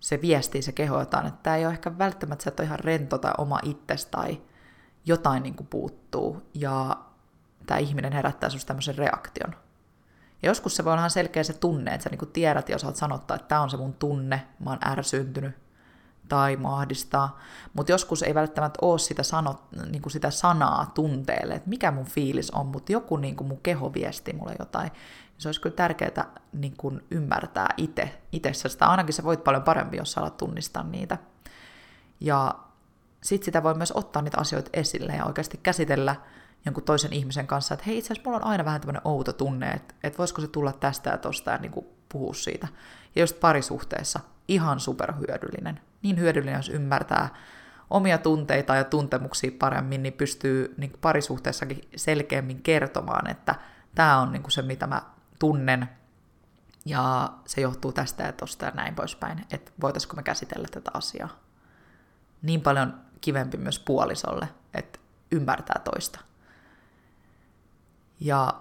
se 0.00 0.20
viestii, 0.20 0.62
se 0.62 0.72
keho 0.72 1.00
jotain, 1.00 1.26
että 1.26 1.40
tämä 1.42 1.56
ei 1.56 1.66
ole 1.66 1.72
ehkä 1.72 1.98
välttämättä, 1.98 2.48
että 2.48 2.62
on 2.62 2.66
ihan 2.66 2.78
rento 2.78 3.18
tai 3.18 3.32
oma 3.38 3.60
itses 3.62 4.06
tai 4.06 4.40
jotain 5.06 5.42
niin 5.42 5.54
kuin 5.54 5.66
puuttuu. 5.66 6.42
Ja 6.54 6.96
tämä 7.66 7.78
ihminen 7.78 8.12
herättää 8.12 8.50
sinusta 8.50 8.68
tämmöisen 8.68 8.98
reaktion. 8.98 9.54
Ja 10.42 10.50
joskus 10.50 10.76
se 10.76 10.84
voi 10.84 10.92
olla 10.92 11.00
ihan 11.00 11.10
selkeä 11.10 11.42
se 11.42 11.52
tunne, 11.52 11.90
että 11.94 12.04
sä 12.04 12.10
niin 12.10 12.32
tiedät 12.32 12.68
ja 12.68 12.76
osaat 12.76 12.96
sanottaa, 12.96 13.34
että 13.34 13.48
tämä 13.48 13.60
on 13.60 13.70
se 13.70 13.76
mun 13.76 13.94
tunne, 13.94 14.46
mä 14.64 14.70
oon 14.70 14.78
ärsyntynyt 14.86 15.54
tai 16.28 16.56
maahdistaa. 16.56 17.40
Mutta 17.72 17.92
joskus 17.92 18.22
ei 18.22 18.34
välttämättä 18.34 18.78
ole 18.82 18.98
sitä, 18.98 19.22
sanot, 19.22 19.62
niin 19.90 20.02
kuin 20.02 20.12
sitä 20.12 20.30
sanaa 20.30 20.90
tunteelle, 20.94 21.54
että 21.54 21.68
mikä 21.68 21.90
mun 21.90 22.04
fiilis 22.04 22.50
on, 22.50 22.66
mutta 22.66 22.92
joku 22.92 23.16
niin 23.16 23.36
kuin 23.36 23.48
mun 23.48 23.60
keho 23.62 23.94
viesti 23.94 24.32
mulle 24.32 24.54
jotain. 24.58 24.90
Se 25.38 25.48
olisi 25.48 25.60
kyllä 25.60 25.76
tärkeää 25.76 26.26
niin 26.52 26.76
kuin 26.76 27.04
ymmärtää 27.10 27.68
itse, 27.76 28.18
itsessä 28.32 28.68
sitä. 28.68 28.86
Ainakin 28.86 29.14
sä 29.14 29.24
voit 29.24 29.44
paljon 29.44 29.62
paremmin, 29.62 29.98
jos 29.98 30.12
sä 30.12 30.20
alat 30.20 30.36
tunnistaa 30.36 30.82
niitä. 30.82 31.18
Ja 32.20 32.54
sitten 33.22 33.44
sitä 33.44 33.62
voi 33.62 33.74
myös 33.74 33.92
ottaa 33.92 34.22
niitä 34.22 34.40
asioita 34.40 34.70
esille 34.72 35.12
ja 35.12 35.24
oikeasti 35.24 35.60
käsitellä 35.62 36.16
jonkun 36.64 36.84
toisen 36.84 37.12
ihmisen 37.12 37.46
kanssa, 37.46 37.74
että 37.74 37.86
hei 37.86 37.98
itse 37.98 38.12
asiassa 38.12 38.30
mulla 38.30 38.44
on 38.44 38.50
aina 38.50 38.64
vähän 38.64 38.80
tämmöinen 38.80 39.02
outo 39.04 39.32
tunne, 39.32 39.70
että, 39.70 39.94
että 40.02 40.18
voisiko 40.18 40.40
se 40.40 40.48
tulla 40.48 40.72
tästä 40.72 41.10
ja 41.10 41.18
tosta 41.18 41.50
ja 41.50 41.58
niin 41.58 41.72
kuin 41.72 41.86
puhua 42.08 42.34
siitä. 42.34 42.68
Ja 43.14 43.22
just 43.22 43.40
parisuhteessa 43.40 44.20
ihan 44.48 44.80
superhyödyllinen. 44.80 45.80
Niin 46.02 46.18
hyödyllinen, 46.18 46.58
jos 46.58 46.68
ymmärtää 46.68 47.28
omia 47.90 48.18
tunteita 48.18 48.76
ja 48.76 48.84
tuntemuksia 48.84 49.50
paremmin, 49.58 50.02
niin 50.02 50.12
pystyy 50.12 50.74
niin 50.76 50.92
parisuhteessakin 51.00 51.88
selkeämmin 51.96 52.62
kertomaan, 52.62 53.30
että 53.30 53.54
tämä 53.94 54.20
on 54.20 54.32
niin 54.32 54.42
kuin 54.42 54.52
se, 54.52 54.62
mitä 54.62 54.86
mä 54.86 55.02
tunnen, 55.38 55.88
ja 56.84 57.32
se 57.46 57.60
johtuu 57.60 57.92
tästä 57.92 58.22
ja 58.22 58.32
tosta 58.32 58.64
ja 58.64 58.70
näin 58.70 58.94
poispäin, 58.94 59.46
että 59.50 59.72
voitaisiko 59.80 60.16
me 60.16 60.22
käsitellä 60.22 60.68
tätä 60.70 60.90
asiaa. 60.94 61.28
Niin 62.42 62.60
paljon 62.60 63.00
kivempi 63.20 63.56
myös 63.56 63.78
puolisolle, 63.78 64.48
että 64.74 64.98
ymmärtää 65.32 65.80
toista. 65.84 66.20
Ja 68.20 68.60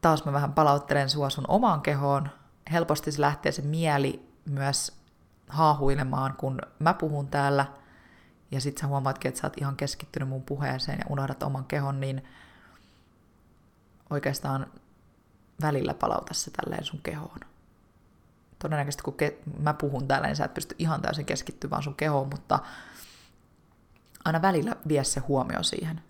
taas 0.00 0.24
mä 0.24 0.32
vähän 0.32 0.52
palauttelen 0.52 1.10
sua 1.10 1.30
sun 1.30 1.44
omaan 1.48 1.82
kehoon. 1.82 2.28
Helposti 2.72 3.12
se 3.12 3.20
lähtee 3.20 3.52
se 3.52 3.62
mieli 3.62 4.28
myös 4.44 5.02
haahuilemaan, 5.48 6.34
kun 6.36 6.58
mä 6.78 6.94
puhun 6.94 7.28
täällä. 7.28 7.66
Ja 8.50 8.60
sit 8.60 8.78
sä 8.78 8.86
huomaatkin, 8.86 9.28
että 9.28 9.40
sä 9.40 9.46
oot 9.46 9.58
ihan 9.58 9.76
keskittynyt 9.76 10.28
mun 10.28 10.42
puheeseen 10.42 10.98
ja 10.98 11.04
unohdat 11.08 11.42
oman 11.42 11.64
kehon, 11.64 12.00
niin 12.00 12.24
oikeastaan 14.10 14.66
välillä 15.62 15.94
palauta 15.94 16.34
se 16.34 16.50
tälleen 16.50 16.84
sun 16.84 17.00
kehoon. 17.02 17.40
Todennäköisesti 18.58 19.02
kun 19.02 19.16
ke- 19.22 19.60
mä 19.60 19.74
puhun 19.74 20.08
täällä, 20.08 20.26
niin 20.26 20.36
sä 20.36 20.44
et 20.44 20.54
pysty 20.54 20.74
ihan 20.78 21.02
täysin 21.02 21.26
keskittymään 21.26 21.82
sun 21.82 21.94
kehoon, 21.94 22.28
mutta 22.28 22.58
aina 24.24 24.42
välillä 24.42 24.76
vie 24.88 25.04
se 25.04 25.20
huomio 25.20 25.62
siihen. 25.62 26.02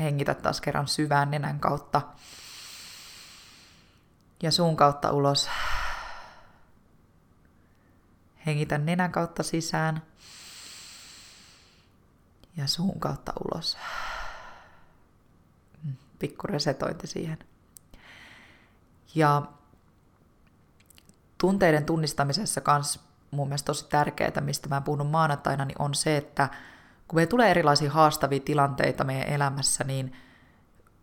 Hengitä 0.00 0.34
taas 0.34 0.60
kerran 0.60 0.88
syvään 0.88 1.30
nenän 1.30 1.60
kautta 1.60 2.02
ja 4.42 4.50
suun 4.50 4.76
kautta 4.76 5.12
ulos. 5.12 5.48
Hengitä 8.46 8.78
nenän 8.78 9.12
kautta 9.12 9.42
sisään 9.42 10.02
ja 12.56 12.66
suun 12.66 13.00
kautta 13.00 13.32
ulos. 13.44 13.76
Pikku 16.18 16.46
resetointi 16.46 17.06
siihen. 17.06 17.38
Ja 19.14 19.42
tunteiden 21.38 21.84
tunnistamisessa 21.84 22.60
kans 22.60 23.00
mun 23.30 23.48
mielestä 23.48 23.66
tosi 23.66 23.88
tärkeää, 23.88 24.40
mistä 24.40 24.68
mä 24.68 24.80
puhun 24.80 25.06
maanantaina, 25.06 25.64
niin 25.64 25.82
on 25.82 25.94
se, 25.94 26.16
että 26.16 26.48
kun 27.12 27.16
meillä 27.18 27.30
tulee 27.30 27.50
erilaisia 27.50 27.90
haastavia 27.90 28.40
tilanteita 28.40 29.04
meidän 29.04 29.28
elämässä, 29.28 29.84
niin 29.84 30.12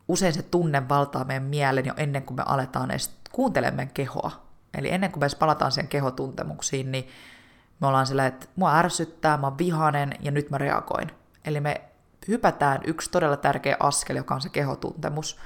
usein 0.08 0.34
se 0.34 0.42
tunne 0.42 0.90
valtaa 0.90 1.24
meidän 1.24 1.44
mielen 1.44 1.86
jo 1.86 1.94
ennen 1.98 2.24
kuin 2.24 2.36
me 2.36 2.44
aletaan 2.46 2.92
edes 2.92 3.16
kuuntelemaan 3.32 3.90
kehoa. 3.90 4.32
Eli 4.78 4.92
ennen 4.92 5.12
kuin 5.12 5.20
me 5.20 5.24
edes 5.24 5.36
palataan 5.36 5.72
sen 5.72 5.88
kehotuntemuksiin, 5.88 6.92
niin 6.92 7.08
me 7.82 7.88
ollaan 7.88 8.08
sillä, 8.08 8.26
että 8.26 8.46
mua 8.56 8.78
ärsyttää, 8.78 9.38
mä 9.38 9.48
oon 9.48 9.58
vihanen 9.58 10.14
ja 10.20 10.32
nyt 10.32 10.50
mä 10.50 10.58
reagoin. 10.58 11.12
Eli 11.46 11.62
me 11.62 11.82
hypätään 12.28 12.82
yksi 12.86 13.12
todella 13.12 13.38
tärkeä 13.38 13.78
askel, 13.80 14.16
joka 14.16 14.36
on 14.36 14.42
se 14.42 14.50
kehotuntemus. 14.50 15.38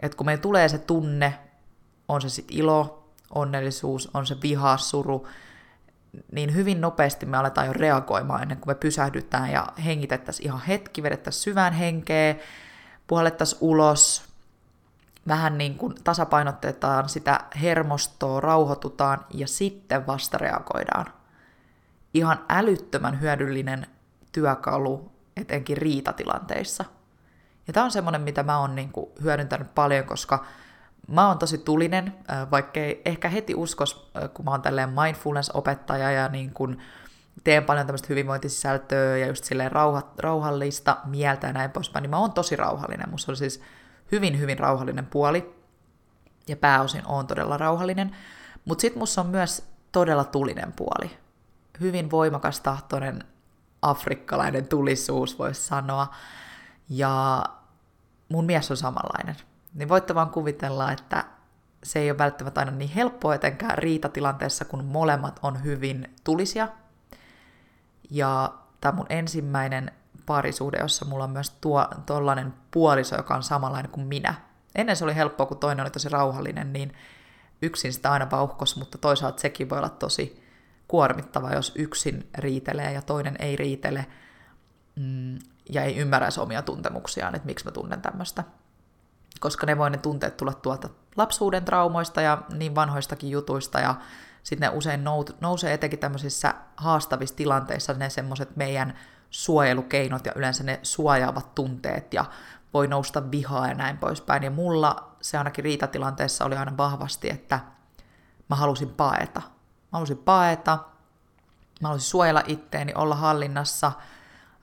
Että 0.00 0.16
kun 0.16 0.26
meillä 0.26 0.42
tulee 0.42 0.68
se 0.68 0.78
tunne, 0.78 1.38
on 2.08 2.20
se 2.20 2.28
sitten 2.28 2.56
ilo, 2.56 3.08
onnellisuus, 3.34 4.10
on 4.14 4.26
se 4.26 4.36
viha, 4.42 4.76
suru, 4.76 5.26
niin 6.32 6.54
hyvin 6.54 6.80
nopeasti 6.80 7.26
me 7.26 7.36
aletaan 7.36 7.66
jo 7.66 7.72
reagoimaan 7.72 8.42
ennen 8.42 8.58
kuin 8.58 8.70
me 8.70 8.74
pysähdytään 8.74 9.50
ja 9.50 9.66
hengitettäisiin 9.84 10.46
ihan 10.46 10.60
hetki, 10.60 11.02
vedettäisiin 11.02 11.42
syvään 11.42 11.72
henkeä, 11.72 12.36
puhallettaisiin 13.06 13.58
ulos, 13.60 14.28
vähän 15.28 15.58
niin 15.58 15.74
kuin 15.74 15.94
tasapainotetaan 16.04 17.08
sitä 17.08 17.40
hermostoa, 17.62 18.40
rauhoitutaan 18.40 19.24
ja 19.34 19.46
sitten 19.48 20.06
vasta 20.06 20.38
reagoidaan. 20.38 21.06
Ihan 22.14 22.44
älyttömän 22.48 23.20
hyödyllinen 23.20 23.86
työkalu 24.32 25.12
etenkin 25.36 25.76
riitatilanteissa. 25.76 26.84
Ja 27.66 27.72
tämä 27.72 27.84
on 27.84 27.90
semmoinen, 27.90 28.20
mitä 28.20 28.42
mä 28.42 28.58
oon 28.58 28.74
niin 28.74 28.92
kuin 28.92 29.10
hyödyntänyt 29.22 29.74
paljon, 29.74 30.04
koska 30.04 30.44
Mä 31.06 31.28
oon 31.28 31.38
tosi 31.38 31.58
tulinen, 31.58 32.14
vaikkei 32.50 33.02
ehkä 33.04 33.28
heti 33.28 33.54
uskos, 33.54 34.10
kun 34.34 34.44
mä 34.44 34.50
oon 34.50 34.62
tälleen 34.62 34.88
mindfulness-opettaja 34.88 36.10
ja 36.10 36.28
niin 36.28 36.54
kun 36.54 36.78
teen 37.44 37.64
paljon 37.64 37.86
tämmöistä 37.86 38.06
hyvinvointisisältöä 38.08 39.16
ja 39.16 39.26
just 39.26 39.44
silleen 39.44 39.72
rauha, 39.72 40.02
rauhallista 40.18 40.96
mieltä 41.04 41.46
ja 41.46 41.52
näin 41.52 41.70
poispäin, 41.70 42.02
niin 42.02 42.10
mä 42.10 42.18
oon 42.18 42.32
tosi 42.32 42.56
rauhallinen. 42.56 43.10
Musta 43.10 43.32
on 43.32 43.36
siis 43.36 43.62
hyvin, 44.12 44.38
hyvin 44.38 44.58
rauhallinen 44.58 45.06
puoli 45.06 45.54
ja 46.48 46.56
pääosin 46.56 47.06
on 47.06 47.26
todella 47.26 47.56
rauhallinen. 47.56 48.16
Mutta 48.64 48.82
sit 48.82 48.96
musta 48.96 49.20
on 49.20 49.26
myös 49.26 49.68
todella 49.92 50.24
tulinen 50.24 50.72
puoli. 50.72 51.10
Hyvin 51.80 52.10
voimakas 52.10 52.60
tahtoinen 52.60 53.24
afrikkalainen 53.82 54.68
tulisuus, 54.68 55.38
voisi 55.38 55.60
sanoa. 55.62 56.14
Ja 56.88 57.44
mun 58.28 58.44
mies 58.44 58.70
on 58.70 58.76
samanlainen 58.76 59.36
niin 59.74 59.88
voitte 59.88 60.14
vaan 60.14 60.30
kuvitella, 60.30 60.92
että 60.92 61.24
se 61.82 61.98
ei 61.98 62.10
ole 62.10 62.18
välttämättä 62.18 62.60
aina 62.60 62.72
niin 62.72 62.90
helppoa 62.90 63.34
etenkään 63.34 63.78
riitatilanteessa, 63.78 64.64
kun 64.64 64.84
molemmat 64.84 65.40
on 65.42 65.64
hyvin 65.64 66.14
tulisia. 66.24 66.68
Ja 68.10 68.54
tämä 68.80 68.92
mun 68.92 69.06
ensimmäinen 69.08 69.92
parisuhde, 70.26 70.78
jossa 70.78 71.04
mulla 71.04 71.24
on 71.24 71.30
myös 71.30 71.50
tuo, 71.50 71.88
tollainen 72.06 72.54
puoliso, 72.70 73.16
joka 73.16 73.34
on 73.34 73.42
samanlainen 73.42 73.90
kuin 73.90 74.06
minä. 74.06 74.34
Ennen 74.74 74.96
se 74.96 75.04
oli 75.04 75.14
helppoa, 75.14 75.46
kun 75.46 75.58
toinen 75.58 75.84
oli 75.84 75.90
tosi 75.90 76.08
rauhallinen, 76.08 76.72
niin 76.72 76.92
yksin 77.62 77.92
sitä 77.92 78.12
aina 78.12 78.30
vauhkos, 78.30 78.76
mutta 78.76 78.98
toisaalta 78.98 79.40
sekin 79.40 79.70
voi 79.70 79.78
olla 79.78 79.88
tosi 79.88 80.42
kuormittava, 80.88 81.52
jos 81.52 81.72
yksin 81.74 82.28
riitelee 82.38 82.92
ja 82.92 83.02
toinen 83.02 83.36
ei 83.38 83.56
riitele 83.56 84.06
mm, 84.96 85.38
ja 85.70 85.82
ei 85.82 85.96
ymmärrä 85.96 86.28
omia 86.38 86.62
tuntemuksiaan, 86.62 87.34
että 87.34 87.46
miksi 87.46 87.64
mä 87.64 87.70
tunnen 87.70 88.02
tämmöistä 88.02 88.44
koska 89.40 89.66
ne 89.66 89.78
voi 89.78 89.90
ne 89.90 89.98
tunteet 89.98 90.36
tulla 90.36 90.52
tuolta 90.52 90.88
lapsuuden 91.16 91.64
traumoista 91.64 92.20
ja 92.20 92.42
niin 92.54 92.74
vanhoistakin 92.74 93.30
jutuista, 93.30 93.80
ja 93.80 93.94
sitten 94.42 94.70
ne 94.70 94.76
usein 94.76 95.04
nousee 95.40 95.74
etenkin 95.74 95.98
tämmöisissä 95.98 96.54
haastavissa 96.76 97.36
tilanteissa 97.36 97.92
ne 97.92 98.10
semmoiset 98.10 98.56
meidän 98.56 98.98
suojelukeinot 99.30 100.26
ja 100.26 100.32
yleensä 100.36 100.64
ne 100.64 100.80
suojaavat 100.82 101.54
tunteet 101.54 102.14
ja 102.14 102.24
voi 102.74 102.88
nousta 102.88 103.30
vihaa 103.30 103.68
ja 103.68 103.74
näin 103.74 103.98
poispäin. 103.98 104.42
Ja 104.42 104.50
mulla 104.50 105.12
se 105.20 105.38
ainakin 105.38 105.64
riitatilanteessa 105.64 106.44
oli 106.44 106.56
aina 106.56 106.76
vahvasti, 106.76 107.30
että 107.30 107.60
mä 108.50 108.56
halusin 108.56 108.90
paeta. 108.90 109.40
Mä 109.92 109.92
halusin 109.92 110.18
paeta, 110.18 110.78
mä 111.80 111.88
halusin 111.88 112.08
suojella 112.08 112.42
itteeni, 112.46 112.92
olla 112.94 113.14
hallinnassa, 113.14 113.92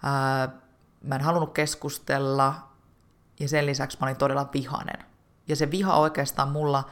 ää, 0.03 0.49
mä 1.03 1.15
en 1.15 1.21
halunnut 1.21 1.53
keskustella, 1.53 2.69
ja 3.39 3.49
sen 3.49 3.65
lisäksi 3.65 3.97
mä 4.01 4.05
olin 4.05 4.17
todella 4.17 4.49
vihanen. 4.53 5.05
Ja 5.47 5.55
se 5.55 5.71
viha 5.71 5.95
oikeastaan 5.95 6.49
mulla 6.49 6.89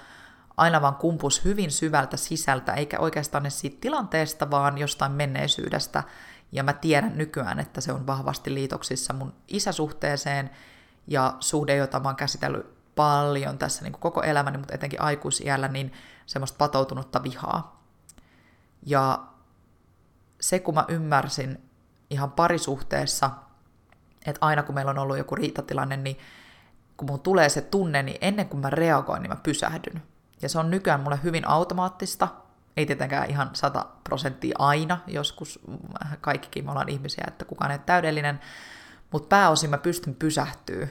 aina 0.58 0.82
vaan 0.82 0.96
kumpus 0.96 1.46
hyvin 1.46 1.72
syvältä 1.72 2.18
sisältä, 2.18 2.74
eikä 2.74 3.00
oikeastaan 3.00 3.44
edes 3.44 3.60
siitä 3.60 3.78
tilanteesta, 3.82 4.52
vaan 4.52 4.78
jostain 4.78 5.12
menneisyydestä. 5.12 6.04
Ja 6.52 6.64
mä 6.64 6.74
tiedän 6.74 7.18
nykyään, 7.18 7.60
että 7.60 7.82
se 7.82 7.92
on 7.92 8.08
vahvasti 8.08 8.54
liitoksissa 8.54 9.14
mun 9.14 9.34
isäsuhteeseen 9.48 10.50
ja 11.08 11.38
suhde, 11.40 11.76
jota 11.76 12.00
mä 12.00 12.10
oon 12.10 12.16
käsitellyt 12.16 12.96
paljon 12.96 13.58
tässä 13.58 13.84
niin 13.84 13.92
kuin 13.92 14.02
koko 14.02 14.24
elämäni, 14.24 14.58
mutta 14.58 14.76
etenkin 14.76 15.02
aikuisiällä, 15.02 15.68
niin 15.68 15.94
semmoista 16.26 16.58
patoutunutta 16.58 17.24
vihaa. 17.24 17.84
Ja 18.86 19.24
se, 20.42 20.60
kun 20.60 20.76
mä 20.76 20.86
ymmärsin 20.88 21.70
ihan 22.10 22.32
parisuhteessa, 22.32 23.32
että 24.26 24.46
aina 24.46 24.64
kun 24.64 24.76
meillä 24.76 24.90
on 24.90 24.98
ollut 24.98 25.18
joku 25.18 25.36
riitatilanne, 25.36 25.98
niin 25.98 26.18
kun 26.98 27.10
mun 27.10 27.20
tulee 27.20 27.50
se 27.50 27.62
tunne, 27.62 28.04
niin 28.04 28.18
ennen 28.22 28.50
kuin 28.50 28.62
mä 28.62 28.70
reagoin, 28.70 29.22
niin 29.22 29.32
mä 29.32 29.38
pysähdyn. 29.44 30.04
Ja 30.42 30.50
se 30.50 30.60
on 30.60 30.72
nykyään 30.72 31.00
mulle 31.00 31.20
hyvin 31.24 31.48
automaattista, 31.48 32.28
ei 32.78 32.86
tietenkään 32.86 33.30
ihan 33.30 33.50
100 33.54 33.86
prosenttia 34.04 34.56
aina, 34.60 35.00
joskus 35.08 35.60
kaikkikin 36.22 36.66
me 36.66 36.72
ollaan 36.72 36.90
ihmisiä, 36.90 37.24
että 37.28 37.46
kukaan 37.46 37.72
ei 37.72 37.76
ole 37.76 37.84
täydellinen, 37.86 38.40
mutta 39.12 39.28
pääosin 39.28 39.70
mä 39.70 39.78
pystyn 39.78 40.16
pysähtyä, 40.16 40.88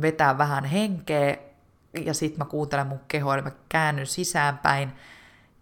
vetää 0.00 0.38
vähän 0.38 0.64
henkeä, 0.64 1.36
ja 2.04 2.14
sitten 2.14 2.38
mä 2.38 2.44
kuuntelen 2.44 2.86
mun 2.86 3.00
kehoa, 3.08 3.34
eli 3.34 3.42
mä 3.42 3.50
käännyn 3.68 4.06
sisäänpäin, 4.06 4.92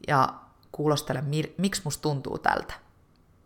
ja 0.08 0.34
kuulostelen, 0.72 1.24
miksi 1.58 1.82
musta 1.84 2.02
tuntuu 2.02 2.38
tältä. 2.38 2.74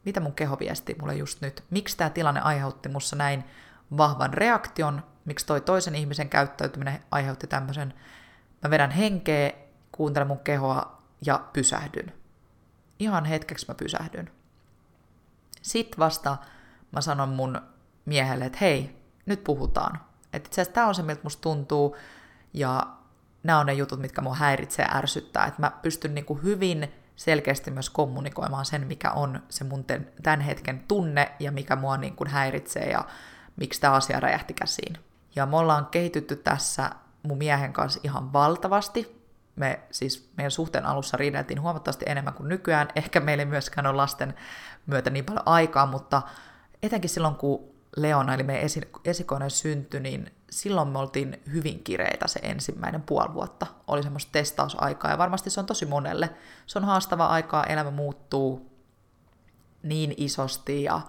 Mitä 0.05 0.21
mun 0.21 0.35
keho 0.35 0.59
viestii 0.59 0.97
mulle 1.01 1.15
just 1.15 1.41
nyt? 1.41 1.65
Miksi 1.71 1.97
tämä 1.97 2.11
tilanne 2.11 2.41
aiheutti 2.41 2.89
mussa 2.89 3.17
näin 3.17 3.45
vahvan 3.97 4.35
reaktion? 4.35 5.03
Miksi 5.25 5.47
toi 5.47 5.61
toisen 5.61 5.95
ihmisen 5.95 6.29
käyttäytyminen 6.29 7.03
aiheutti 7.11 7.47
tämmöisen? 7.47 7.95
Mä 8.63 8.71
vedän 8.71 8.91
henkeä, 8.91 9.53
kuuntelen 9.93 10.29
mun 10.29 10.39
kehoa 10.39 11.03
ja 11.27 11.45
pysähdyn. 11.53 12.13
Ihan 12.99 13.25
hetkeksi 13.25 13.67
mä 13.69 13.75
pysähdyn. 13.75 14.31
Sitten 15.63 15.99
vasta 15.99 16.37
mä 16.93 17.01
sanon 17.01 17.29
mun 17.29 17.61
miehelle, 18.05 18.45
että 18.45 18.59
hei, 18.61 19.03
nyt 19.27 19.45
puhutaan. 19.45 20.01
Että 20.33 20.47
itse 20.47 20.61
asiassa 20.61 20.75
tämä 20.75 20.87
on 20.87 20.95
se, 20.95 21.03
miltä 21.03 21.21
musta 21.23 21.41
tuntuu, 21.41 21.97
ja 22.55 22.87
nämä 23.43 23.59
on 23.59 23.67
ne 23.67 23.73
jutut, 23.73 24.01
mitkä 24.01 24.21
mua 24.21 24.35
häiritsee 24.35 24.85
ja 24.85 24.97
ärsyttää. 24.97 25.47
Että 25.47 25.61
mä 25.61 25.73
pystyn 25.83 26.15
niinku 26.15 26.35
hyvin 26.35 26.93
selkeästi 27.17 27.71
myös 27.71 27.91
kommunikoimaan 27.91 28.65
sen, 28.65 28.87
mikä 28.87 29.11
on 29.11 29.43
se 29.49 29.65
mun 29.65 29.85
tämän 30.23 30.41
hetken 30.41 30.85
tunne 30.89 31.33
ja 31.39 31.53
mikä 31.53 31.77
mua 31.77 31.97
niin 31.97 32.17
kuin 32.17 32.31
häiritsee 32.31 32.91
ja 32.91 33.05
miksi 33.59 33.81
tämä 33.81 33.95
asia 33.95 34.21
räjähti 34.21 34.55
käsiin. 34.55 34.99
Ja 35.37 35.47
me 35.47 35.57
ollaan 35.57 35.87
kehitytty 35.87 36.37
tässä 36.37 36.91
mun 37.23 37.39
miehen 37.39 37.73
kanssa 37.73 38.01
ihan 38.03 38.33
valtavasti. 38.33 39.19
Me 39.57 39.81
siis 39.91 40.31
meidän 40.37 40.51
suhteen 40.51 40.87
alussa 40.87 41.17
riideltiin 41.17 41.61
huomattavasti 41.61 42.05
enemmän 42.09 42.35
kuin 42.35 42.49
nykyään. 42.49 42.89
Ehkä 42.97 43.21
meillä 43.21 43.43
ei 43.43 43.47
myöskään 43.47 43.87
ole 43.87 43.97
lasten 43.97 44.35
myötä 44.87 45.11
niin 45.11 45.25
paljon 45.25 45.43
aikaa, 45.47 45.87
mutta 45.87 46.23
etenkin 46.83 47.11
silloin 47.11 47.35
kun 47.35 47.79
Leona, 47.97 48.35
eli 48.35 48.43
meidän 48.43 48.71
esikoinen 49.05 49.51
syntyi, 49.51 50.01
niin 50.01 50.33
silloin 50.51 50.89
me 50.89 50.99
oltiin 50.99 51.43
hyvin 51.53 51.85
kireitä 51.85 52.29
se 52.29 52.41
ensimmäinen 52.43 53.03
puoli 53.03 53.35
vuotta. 53.35 53.67
Oli 53.87 54.03
semmoista 54.03 54.33
testausaikaa 54.33 55.11
ja 55.11 55.19
varmasti 55.19 55.51
se 55.51 55.61
on 55.61 55.67
tosi 55.67 55.87
monelle. 55.87 56.31
Se 56.67 56.79
on 56.79 56.85
haastava 56.85 57.27
aikaa, 57.27 57.65
elämä 57.65 57.91
muuttuu 57.91 58.73
niin 59.83 60.15
isosti 60.17 60.83
ja 60.83 61.01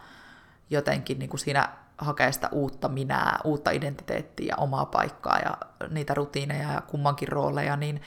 jotenkin 0.69 1.19
niin 1.19 1.29
kuin 1.29 1.39
siinä 1.39 1.69
hakee 1.99 2.31
sitä 2.31 2.49
uutta 2.51 2.87
minää, 2.87 3.39
uutta 3.43 3.71
identiteettiä 3.71 4.55
omaa 4.57 4.85
paikkaa 4.85 5.39
ja 5.39 5.57
niitä 5.89 6.13
rutiineja 6.13 6.71
ja 6.71 6.81
kummankin 6.81 7.27
rooleja, 7.27 7.77
niin 7.77 8.01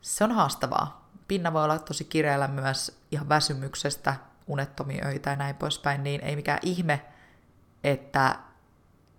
se 0.00 0.24
on 0.24 0.32
haastavaa. 0.32 1.10
Pinna 1.28 1.52
voi 1.52 1.64
olla 1.64 1.78
tosi 1.78 2.04
kireellä 2.04 2.48
myös 2.48 3.00
ihan 3.10 3.28
väsymyksestä, 3.28 4.14
unettomia 4.46 5.06
öitä 5.06 5.30
ja 5.30 5.36
näin 5.36 5.56
poispäin, 5.56 6.02
niin 6.02 6.20
ei 6.20 6.36
mikään 6.36 6.58
ihme, 6.62 7.06
että 7.84 8.36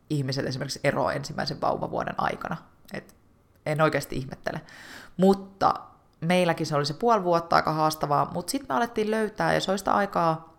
ihmiset 0.10 0.46
esimerkiksi 0.46 0.80
eroavat 0.84 1.16
ensimmäisen 1.16 1.62
vauvavuoden 1.62 2.16
aikana. 2.18 2.58
Et 2.94 3.16
en 3.66 3.82
oikeasti 3.82 4.16
ihmettele. 4.16 4.62
Mutta 5.18 5.74
meilläkin 6.22 6.66
se 6.66 6.76
oli 6.76 6.86
se 6.86 6.94
puoli 6.94 7.24
vuotta 7.24 7.56
aika 7.56 7.74
haastavaa, 7.74 8.32
mutta 8.34 8.52
sitten 8.52 8.68
me 8.70 8.78
alettiin 8.78 9.12
löytää, 9.12 9.54
ja 9.54 9.62
se 9.62 9.72
oli 9.72 9.78
sitä 9.78 9.94
aikaa, 9.94 10.57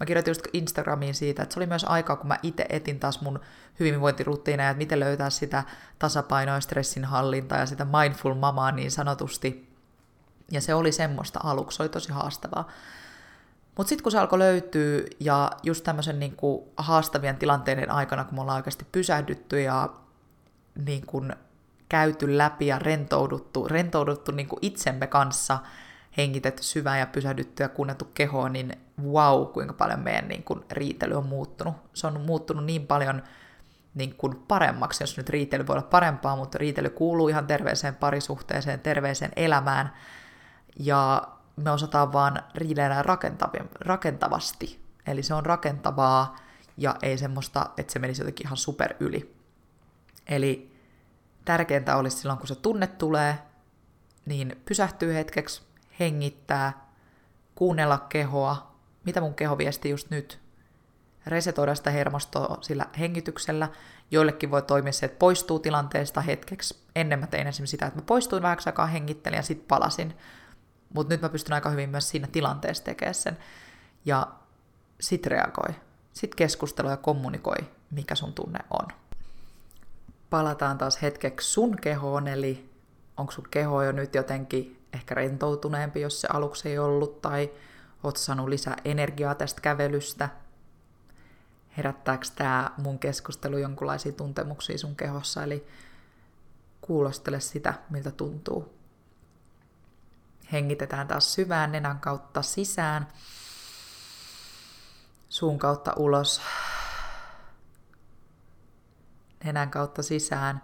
mä 0.00 0.06
kirjoitin 0.06 0.30
just 0.30 0.46
Instagramiin 0.52 1.14
siitä, 1.14 1.42
että 1.42 1.52
se 1.52 1.58
oli 1.58 1.66
myös 1.66 1.84
aikaa, 1.84 2.16
kun 2.16 2.28
mä 2.28 2.38
itse 2.42 2.66
etin 2.68 3.00
taas 3.00 3.20
mun 3.20 3.40
hyvinvointirutiineja, 3.80 4.70
että 4.70 4.78
miten 4.78 5.00
löytää 5.00 5.30
sitä 5.30 5.64
tasapainoa, 5.98 6.60
stressin 6.60 7.04
hallintaa 7.04 7.58
ja 7.58 7.66
sitä 7.66 7.84
mindful 7.84 8.34
mamaa 8.34 8.72
niin 8.72 8.90
sanotusti. 8.90 9.68
Ja 10.50 10.60
se 10.60 10.74
oli 10.74 10.92
semmoista 10.92 11.40
aluksi, 11.42 11.76
se 11.76 11.82
oli 11.82 11.88
tosi 11.88 12.12
haastavaa. 12.12 12.68
Mutta 13.76 13.88
sitten 13.88 14.02
kun 14.02 14.12
se 14.12 14.18
alkoi 14.18 14.38
löytyä 14.38 15.02
ja 15.20 15.50
just 15.62 15.84
tämmöisen 15.84 16.18
niin 16.18 16.36
haastavien 16.76 17.36
tilanteiden 17.36 17.90
aikana, 17.90 18.24
kun 18.24 18.34
me 18.34 18.40
ollaan 18.40 18.56
oikeasti 18.56 18.86
pysähdytty 18.92 19.62
ja 19.62 19.88
niin 20.84 21.06
kuin 21.06 21.36
käyty 21.88 22.38
läpi 22.38 22.66
ja 22.66 22.78
rentouduttu, 22.78 23.68
rentouduttu 23.68 24.32
niin 24.32 24.48
kuin 24.48 24.58
itsemme 24.62 25.06
kanssa, 25.06 25.58
hengitetty 26.16 26.62
syvään 26.62 26.98
ja 26.98 27.06
pysähdytty 27.06 27.62
ja 27.62 27.68
kuunnettu 27.68 28.04
kehoa, 28.04 28.48
niin 28.48 28.72
wow, 29.02 29.46
kuinka 29.46 29.74
paljon 29.74 30.00
meidän 30.00 30.28
niin 30.28 30.42
kuin, 30.42 30.64
riitely 30.70 31.14
on 31.14 31.26
muuttunut. 31.26 31.74
Se 31.94 32.06
on 32.06 32.20
muuttunut 32.20 32.64
niin 32.64 32.86
paljon 32.86 33.22
niin 33.94 34.14
kuin 34.14 34.36
paremmaksi, 34.48 35.02
jos 35.02 35.16
nyt 35.16 35.28
riitely 35.28 35.66
voi 35.66 35.76
olla 35.76 35.86
parempaa, 35.90 36.36
mutta 36.36 36.58
riitely 36.58 36.90
kuuluu 36.90 37.28
ihan 37.28 37.46
terveeseen 37.46 37.94
parisuhteeseen, 37.94 38.80
terveeseen 38.80 39.32
elämään. 39.36 39.92
Ja 40.78 41.28
me 41.56 41.70
osataan 41.70 42.12
vaan 42.12 42.42
riidellä 42.54 43.04
rakentavasti. 43.80 44.80
Eli 45.06 45.22
se 45.22 45.34
on 45.34 45.46
rakentavaa 45.46 46.36
ja 46.76 46.96
ei 47.02 47.18
semmoista, 47.18 47.70
että 47.76 47.92
se 47.92 47.98
menisi 47.98 48.22
jotenkin 48.22 48.46
ihan 48.46 48.56
super 48.56 48.94
yli. 49.00 49.36
Eli 50.26 50.76
tärkeintä 51.44 51.96
olisi 51.96 52.16
silloin, 52.16 52.38
kun 52.38 52.48
se 52.48 52.54
tunne 52.54 52.86
tulee, 52.86 53.38
niin 54.26 54.62
pysähtyy 54.64 55.14
hetkeksi, 55.14 55.62
hengittää, 56.00 56.86
kuunnella 57.54 57.98
kehoa, 58.08 58.74
mitä 59.04 59.20
mun 59.20 59.34
keho 59.34 59.58
viesti 59.58 59.90
just 59.90 60.10
nyt, 60.10 60.40
resetoida 61.26 61.74
sitä 61.74 61.90
hermostoa 61.90 62.58
sillä 62.60 62.86
hengityksellä. 62.98 63.68
Joillekin 64.10 64.50
voi 64.50 64.62
toimia 64.62 64.92
se, 64.92 65.06
että 65.06 65.18
poistuu 65.18 65.58
tilanteesta 65.58 66.20
hetkeksi. 66.20 66.76
Ennen 66.96 67.18
mä 67.18 67.26
tein 67.26 67.46
esimerkiksi 67.46 67.70
sitä, 67.70 67.86
että 67.86 67.98
mä 67.98 68.04
poistuin 68.06 68.42
vähäksi 68.42 68.68
aikaa, 68.68 68.86
hengittelin 68.86 69.36
ja 69.36 69.42
sitten 69.42 69.68
palasin 69.68 70.14
mutta 70.94 71.14
nyt 71.14 71.22
mä 71.22 71.28
pystyn 71.28 71.52
aika 71.52 71.70
hyvin 71.70 71.90
myös 71.90 72.08
siinä 72.08 72.28
tilanteessa 72.32 72.84
tekemään 72.84 73.14
sen. 73.14 73.38
Ja 74.04 74.26
sit 75.00 75.26
reagoi. 75.26 75.74
Sit 76.12 76.34
keskustelu 76.34 76.88
ja 76.88 76.96
kommunikoi, 76.96 77.56
mikä 77.90 78.14
sun 78.14 78.32
tunne 78.32 78.58
on. 78.70 78.88
Palataan 80.30 80.78
taas 80.78 81.02
hetkeksi 81.02 81.50
sun 81.50 81.76
kehoon, 81.76 82.28
eli 82.28 82.70
onko 83.16 83.32
sun 83.32 83.48
keho 83.50 83.82
jo 83.82 83.92
nyt 83.92 84.14
jotenkin 84.14 84.75
ehkä 84.92 85.14
rentoutuneempi, 85.14 86.00
jos 86.00 86.20
se 86.20 86.28
aluksi 86.32 86.68
ei 86.68 86.78
ollut, 86.78 87.22
tai 87.22 87.50
oot 88.02 88.16
saanut 88.16 88.48
lisää 88.48 88.76
energiaa 88.84 89.34
tästä 89.34 89.60
kävelystä. 89.60 90.28
Herättääkö 91.76 92.26
tämä 92.34 92.70
mun 92.76 92.98
keskustelu 92.98 93.58
jonkinlaisia 93.58 94.12
tuntemuksia 94.12 94.78
sun 94.78 94.96
kehossa, 94.96 95.42
eli 95.42 95.66
kuulostele 96.80 97.40
sitä, 97.40 97.74
miltä 97.90 98.10
tuntuu. 98.10 98.76
Hengitetään 100.52 101.08
taas 101.08 101.34
syvään 101.34 101.72
nenän 101.72 101.98
kautta 101.98 102.42
sisään, 102.42 103.08
suun 105.28 105.58
kautta 105.58 105.92
ulos, 105.96 106.40
nenän 109.44 109.70
kautta 109.70 110.02
sisään 110.02 110.62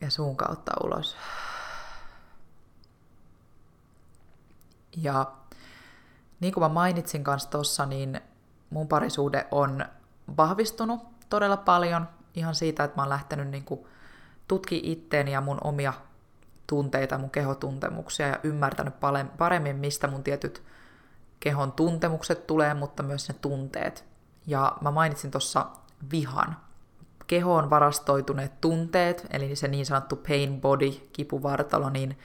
ja 0.00 0.10
suun 0.10 0.36
kautta 0.36 0.72
ulos. 0.84 1.16
Ja 4.96 5.32
niin 6.40 6.54
kuin 6.54 6.64
mä 6.64 6.68
mainitsin 6.68 7.24
kanssa 7.24 7.50
tuossa, 7.50 7.86
niin 7.86 8.20
mun 8.70 8.88
parisuhde 8.88 9.46
on 9.50 9.84
vahvistunut 10.36 11.00
todella 11.28 11.56
paljon 11.56 12.08
ihan 12.34 12.54
siitä, 12.54 12.84
että 12.84 12.96
mä 12.96 13.02
oon 13.02 13.08
lähtenyt 13.08 13.48
niin 13.48 13.64
tutki 14.48 14.80
itteeni 14.84 15.32
ja 15.32 15.40
mun 15.40 15.58
omia 15.64 15.92
tunteita, 16.66 17.18
mun 17.18 17.30
kehotuntemuksia 17.30 18.26
ja 18.28 18.38
ymmärtänyt 18.42 18.94
paremmin, 19.38 19.76
mistä 19.76 20.06
mun 20.06 20.22
tietyt 20.22 20.62
kehon 21.40 21.72
tuntemukset 21.72 22.46
tulee, 22.46 22.74
mutta 22.74 23.02
myös 23.02 23.28
ne 23.28 23.34
tunteet. 23.40 24.04
Ja 24.46 24.76
mä 24.80 24.90
mainitsin 24.90 25.30
tuossa 25.30 25.66
vihan. 26.10 26.56
Kehoon 27.26 27.70
varastoituneet 27.70 28.60
tunteet, 28.60 29.26
eli 29.30 29.56
se 29.56 29.68
niin 29.68 29.86
sanottu 29.86 30.16
pain 30.16 30.60
body, 30.60 30.90
kipuvartalo, 31.12 31.90
niin 31.90 32.18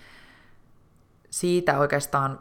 siitä 1.30 1.80
oikeastaan 1.80 2.40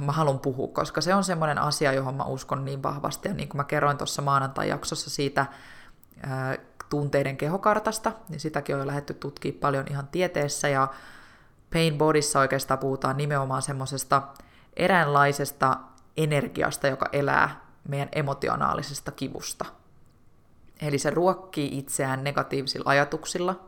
mä 0.00 0.12
haluan 0.12 0.40
puhua, 0.40 0.68
koska 0.68 1.00
se 1.00 1.14
on 1.14 1.24
semmoinen 1.24 1.58
asia, 1.58 1.92
johon 1.92 2.14
mä 2.14 2.24
uskon 2.24 2.64
niin 2.64 2.82
vahvasti. 2.82 3.28
Ja 3.28 3.34
niin 3.34 3.48
kuin 3.48 3.56
mä 3.56 3.64
kerroin 3.64 3.98
tuossa 3.98 4.22
maanantai-jaksossa 4.22 5.10
siitä 5.10 5.46
tunteiden 6.90 7.36
kehokartasta, 7.36 8.12
niin 8.28 8.40
sitäkin 8.40 8.74
on 8.74 8.80
jo 8.80 8.86
lähdetty 8.86 9.14
tutkimaan 9.14 9.60
paljon 9.60 9.86
ihan 9.90 10.08
tieteessä, 10.08 10.68
ja 10.68 10.88
Pain 11.72 11.98
Bodyssa 11.98 12.40
oikeastaan 12.40 12.78
puhutaan 12.78 13.16
nimenomaan 13.16 13.62
semmoisesta 13.62 14.22
eräänlaisesta 14.76 15.76
energiasta, 16.16 16.86
joka 16.86 17.08
elää 17.12 17.60
meidän 17.88 18.08
emotionaalisesta 18.12 19.12
kivusta. 19.12 19.64
Eli 20.82 20.98
se 20.98 21.10
ruokkii 21.10 21.78
itseään 21.78 22.24
negatiivisilla 22.24 22.90
ajatuksilla 22.90 23.60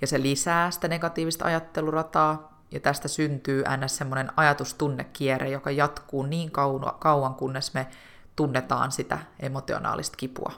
ja 0.00 0.06
se 0.06 0.22
lisää 0.22 0.70
sitä 0.70 0.88
negatiivista 0.88 1.44
ajattelurataa 1.44 2.51
ja 2.72 2.80
tästä 2.80 3.08
syntyy 3.08 3.64
ns. 3.84 3.96
semmoinen 3.96 4.32
ajatustunnekierre, 4.36 5.50
joka 5.50 5.70
jatkuu 5.70 6.22
niin 6.22 6.50
kauan, 6.98 7.34
kunnes 7.34 7.74
me 7.74 7.86
tunnetaan 8.36 8.92
sitä 8.92 9.18
emotionaalista 9.40 10.16
kipua. 10.16 10.52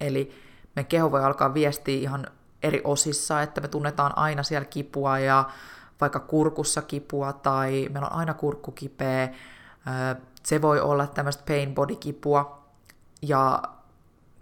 Eli 0.00 0.42
me 0.76 0.84
keho 0.84 1.12
voi 1.12 1.24
alkaa 1.24 1.54
viestiä 1.54 2.00
ihan 2.00 2.26
eri 2.62 2.80
osissa, 2.84 3.42
että 3.42 3.60
me 3.60 3.68
tunnetaan 3.68 4.18
aina 4.18 4.42
siellä 4.42 4.64
kipua 4.64 5.18
ja 5.18 5.44
vaikka 6.00 6.20
kurkussa 6.20 6.82
kipua 6.82 7.32
tai 7.32 7.88
meillä 7.92 8.08
on 8.08 8.16
aina 8.16 8.34
kurkku 8.34 8.72
kipeä. 8.72 9.28
Se 10.42 10.62
voi 10.62 10.80
olla 10.80 11.06
tämmöistä 11.06 11.42
pain 11.48 11.74
body 11.74 11.96
kipua 11.96 12.62
ja 13.22 13.62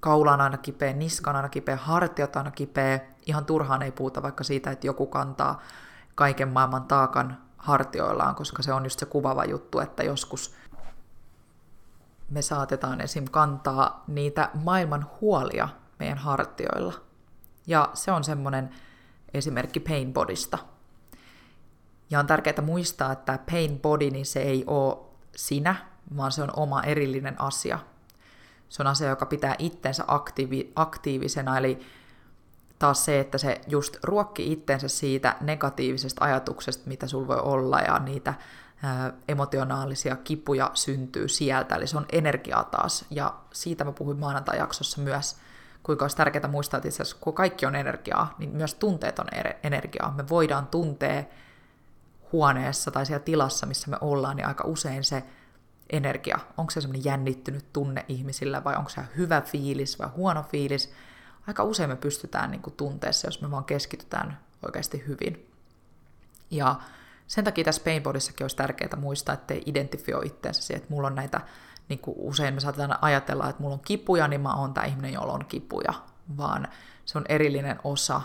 kaula 0.00 0.32
on 0.32 0.40
aina 0.40 0.56
kipeä, 0.56 0.92
niska 0.92 1.30
on 1.30 1.36
aina 1.36 1.48
kipeä, 1.48 1.76
hartiat 1.76 2.36
on 2.36 2.40
aina 2.40 2.50
kipeä. 2.50 3.00
Ihan 3.26 3.44
turhaan 3.44 3.82
ei 3.82 3.92
puhuta 3.92 4.22
vaikka 4.22 4.44
siitä, 4.44 4.70
että 4.70 4.86
joku 4.86 5.06
kantaa 5.06 5.62
kaiken 6.16 6.48
maailman 6.48 6.84
taakan 6.84 7.38
hartioillaan, 7.58 8.34
koska 8.34 8.62
se 8.62 8.72
on 8.72 8.84
just 8.84 8.98
se 8.98 9.06
kuvava 9.06 9.44
juttu, 9.44 9.80
että 9.80 10.02
joskus 10.02 10.54
me 12.30 12.42
saatetaan 12.42 13.00
esim. 13.00 13.24
kantaa 13.30 14.04
niitä 14.06 14.50
maailman 14.64 15.06
huolia 15.20 15.68
meidän 15.98 16.18
hartioilla. 16.18 16.94
Ja 17.66 17.90
se 17.94 18.12
on 18.12 18.24
semmoinen 18.24 18.70
esimerkki 19.34 19.80
pain 19.80 20.12
bodysta. 20.12 20.58
Ja 22.10 22.18
on 22.18 22.26
tärkeää 22.26 22.62
muistaa, 22.62 23.12
että 23.12 23.38
pain 23.50 23.80
body, 23.80 24.10
niin 24.10 24.26
se 24.26 24.42
ei 24.42 24.64
ole 24.66 24.96
sinä, 25.36 25.76
vaan 26.16 26.32
se 26.32 26.42
on 26.42 26.50
oma 26.56 26.82
erillinen 26.82 27.40
asia. 27.40 27.78
Se 28.68 28.82
on 28.82 28.86
asia, 28.86 29.08
joka 29.08 29.26
pitää 29.26 29.54
itsensä 29.58 30.04
aktiivi, 30.06 30.72
aktiivisena, 30.76 31.58
eli 31.58 31.80
taas 32.78 33.04
se, 33.04 33.20
että 33.20 33.38
se 33.38 33.60
just 33.68 33.96
ruokki 34.02 34.52
itsensä 34.52 34.88
siitä 34.88 35.36
negatiivisesta 35.40 36.24
ajatuksesta, 36.24 36.88
mitä 36.88 37.06
sulla 37.06 37.28
voi 37.28 37.40
olla, 37.42 37.80
ja 37.80 37.98
niitä 37.98 38.34
emotionaalisia 39.28 40.16
kipuja 40.16 40.70
syntyy 40.74 41.28
sieltä, 41.28 41.74
eli 41.74 41.86
se 41.86 41.96
on 41.96 42.06
energiaa 42.12 42.64
taas, 42.64 43.04
ja 43.10 43.34
siitä 43.52 43.84
mä 43.84 43.92
puhuin 43.92 44.18
maanantai-jaksossa 44.18 45.00
myös, 45.00 45.36
kuinka 45.82 46.04
olisi 46.04 46.16
tärkeää 46.16 46.48
muistaa, 46.48 46.78
että 46.78 46.88
itse 46.88 47.02
asiassa 47.02 47.16
kun 47.20 47.34
kaikki 47.34 47.66
on 47.66 47.74
energiaa, 47.74 48.34
niin 48.38 48.50
myös 48.50 48.74
tunteet 48.74 49.18
on 49.18 49.26
er- 49.34 49.56
energiaa. 49.62 50.14
Me 50.16 50.28
voidaan 50.28 50.66
tuntea 50.66 51.24
huoneessa 52.32 52.90
tai 52.90 53.06
siellä 53.06 53.24
tilassa, 53.24 53.66
missä 53.66 53.90
me 53.90 53.96
ollaan, 54.00 54.36
niin 54.36 54.46
aika 54.46 54.64
usein 54.64 55.04
se 55.04 55.24
energia, 55.90 56.38
onko 56.56 56.70
se 56.70 56.80
semmoinen 56.80 57.04
jännittynyt 57.04 57.72
tunne 57.72 58.04
ihmisillä 58.08 58.64
vai 58.64 58.76
onko 58.76 58.90
se 58.90 59.00
hyvä 59.16 59.40
fiilis 59.40 59.98
vai 59.98 60.08
huono 60.08 60.42
fiilis, 60.42 60.92
aika 61.46 61.62
usein 61.62 61.90
me 61.90 61.96
pystytään 61.96 62.50
niin 62.50 62.62
tunteessa, 62.76 63.26
jos 63.26 63.42
me 63.42 63.50
vaan 63.50 63.64
keskitytään 63.64 64.38
oikeasti 64.62 65.04
hyvin. 65.06 65.50
Ja 66.50 66.80
sen 67.26 67.44
takia 67.44 67.64
tässä 67.64 67.82
Painbodissakin 67.84 68.44
olisi 68.44 68.56
tärkeää 68.56 68.96
muistaa, 68.96 69.34
ettei 69.34 69.62
identifioi 69.66 70.26
itseensä 70.26 70.62
siihen, 70.62 70.82
että 70.82 70.94
mulla 70.94 71.06
on 71.08 71.14
näitä, 71.14 71.40
niin 71.88 71.98
kuin 71.98 72.16
usein 72.18 72.54
me 72.54 72.60
saatetaan 72.60 72.98
ajatella, 73.00 73.48
että 73.48 73.62
mulla 73.62 73.74
on 73.74 73.80
kipuja, 73.80 74.28
niin 74.28 74.40
mä 74.40 74.54
oon 74.54 74.74
tämä 74.74 74.86
ihminen, 74.86 75.12
jolla 75.12 75.32
on 75.32 75.44
kipuja, 75.44 75.92
vaan 76.36 76.68
se 77.04 77.18
on 77.18 77.24
erillinen 77.28 77.78
osa 77.84 78.20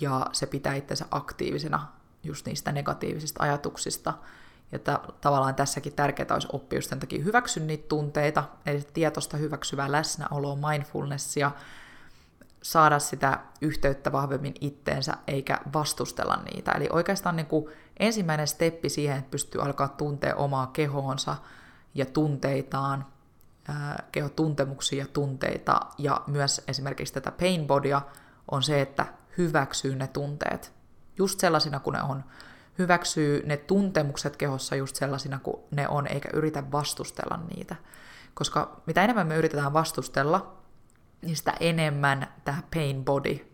ja 0.00 0.26
se 0.32 0.46
pitää 0.46 0.74
itsensä 0.74 1.06
aktiivisena 1.10 1.88
just 2.22 2.46
niistä 2.46 2.72
negatiivisista 2.72 3.42
ajatuksista. 3.42 4.14
Ja 4.72 4.78
ta- 4.78 5.00
tavallaan 5.20 5.54
tässäkin 5.54 5.92
tärkeää 5.92 6.28
olisi 6.32 6.48
oppia 6.52 6.76
just 6.76 6.90
sen 6.90 7.00
takia 7.00 7.24
hyväksyä 7.24 7.64
niitä 7.64 7.88
tunteita, 7.88 8.44
eli 8.66 8.86
tietoista 8.92 9.36
hyväksyvää 9.36 9.92
läsnäoloa, 9.92 10.70
mindfulnessia, 10.70 11.50
saada 12.62 12.98
sitä 12.98 13.38
yhteyttä 13.60 14.12
vahvemmin 14.12 14.54
itteensä 14.60 15.16
eikä 15.26 15.58
vastustella 15.74 16.36
niitä. 16.36 16.72
Eli 16.72 16.88
oikeastaan 16.92 17.36
niin 17.36 17.46
kuin 17.46 17.66
ensimmäinen 18.00 18.48
steppi 18.48 18.88
siihen, 18.88 19.18
että 19.18 19.30
pystyy 19.30 19.62
alkaa 19.62 19.88
tuntea 19.88 20.36
omaa 20.36 20.66
kehoonsa 20.66 21.36
ja 21.94 22.06
tunteitaan, 22.06 23.06
kehotuntemuksia 24.12 25.02
ja 25.02 25.08
tunteita, 25.12 25.80
ja 25.98 26.20
myös 26.26 26.64
esimerkiksi 26.68 27.14
tätä 27.14 27.32
pain 27.32 27.66
bodya, 27.66 28.02
on 28.50 28.62
se, 28.62 28.80
että 28.80 29.06
hyväksyy 29.38 29.94
ne 29.94 30.06
tunteet 30.06 30.72
just 31.18 31.40
sellaisina 31.40 31.80
kuin 31.80 31.94
ne 31.94 32.02
on. 32.02 32.24
Hyväksyy 32.78 33.42
ne 33.46 33.56
tuntemukset 33.56 34.36
kehossa 34.36 34.76
just 34.76 34.96
sellaisina 34.96 35.38
kuin 35.38 35.56
ne 35.70 35.88
on, 35.88 36.06
eikä 36.06 36.28
yritä 36.32 36.72
vastustella 36.72 37.40
niitä. 37.56 37.76
Koska 38.34 38.80
mitä 38.86 39.04
enemmän 39.04 39.26
me 39.26 39.36
yritetään 39.36 39.72
vastustella, 39.72 40.61
niin 41.22 41.36
sitä 41.36 41.54
enemmän 41.60 42.34
tämä 42.44 42.62
pain 42.74 43.04
body 43.04 43.52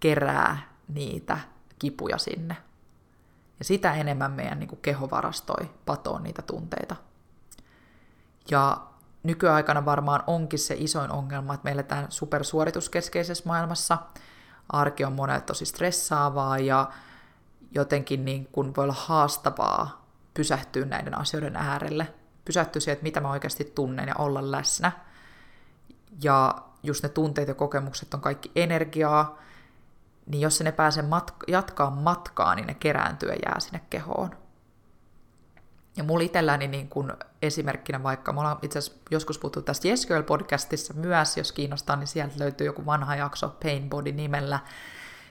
kerää 0.00 0.58
niitä 0.88 1.38
kipuja 1.78 2.18
sinne. 2.18 2.56
Ja 3.58 3.64
sitä 3.64 3.94
enemmän 3.94 4.32
meidän 4.32 4.58
niin 4.58 4.68
kuin 4.68 4.80
keho 4.80 5.10
varastoi 5.10 5.70
patoon 5.86 6.22
niitä 6.22 6.42
tunteita. 6.42 6.96
Ja 8.50 8.86
nykyaikana 9.22 9.84
varmaan 9.84 10.22
onkin 10.26 10.58
se 10.58 10.74
isoin 10.78 11.10
ongelma, 11.10 11.54
että 11.54 11.64
me 11.64 11.70
eletään 11.72 12.06
supersuorituskeskeisessä 12.08 13.44
maailmassa. 13.46 13.98
Arki 14.68 15.04
on 15.04 15.12
monelle 15.12 15.40
tosi 15.40 15.66
stressaavaa 15.66 16.58
ja 16.58 16.90
jotenkin 17.74 18.24
niin 18.24 18.48
kuin 18.52 18.76
voi 18.76 18.84
olla 18.84 18.96
haastavaa 18.98 20.06
pysähtyä 20.34 20.84
näiden 20.84 21.18
asioiden 21.18 21.56
äärelle. 21.56 22.14
Pysähtyä 22.44 22.80
siihen, 22.80 22.92
että 22.92 23.02
mitä 23.02 23.20
mä 23.20 23.30
oikeasti 23.30 23.64
tunnen 23.64 24.08
ja 24.08 24.14
olla 24.18 24.50
läsnä. 24.50 24.92
Ja 26.22 26.54
just 26.82 27.02
ne 27.02 27.08
tunteet 27.08 27.48
ja 27.48 27.54
kokemukset 27.54 28.14
on 28.14 28.20
kaikki 28.20 28.52
energiaa, 28.56 29.38
niin 30.26 30.40
jos 30.40 30.60
ne 30.60 30.72
pääsee 30.72 31.02
matka- 31.02 31.44
jatkaa 31.48 31.90
matkaa, 31.90 32.54
niin 32.54 32.66
ne 32.66 32.74
kerääntyy 32.74 33.28
ja 33.28 33.36
jää 33.46 33.60
sinne 33.60 33.80
kehoon. 33.90 34.30
Ja 35.96 36.04
mulla 36.04 36.24
itselläni 36.24 36.68
niin 36.68 36.88
kun 36.88 37.16
esimerkkinä 37.42 38.02
vaikka, 38.02 38.32
me 38.32 38.40
ollaan 38.40 38.58
itse 38.62 38.78
asiassa 38.78 39.00
joskus 39.10 39.38
puhuttu 39.38 39.62
tästä 39.62 39.88
Yes 39.88 40.06
Girl 40.06 40.22
podcastissa 40.22 40.94
myös, 40.94 41.36
jos 41.36 41.52
kiinnostaa, 41.52 41.96
niin 41.96 42.06
sieltä 42.06 42.34
löytyy 42.38 42.66
joku 42.66 42.86
vanha 42.86 43.16
jakso 43.16 43.48
Pain 43.48 43.90
Body 43.90 44.12
nimellä. 44.12 44.60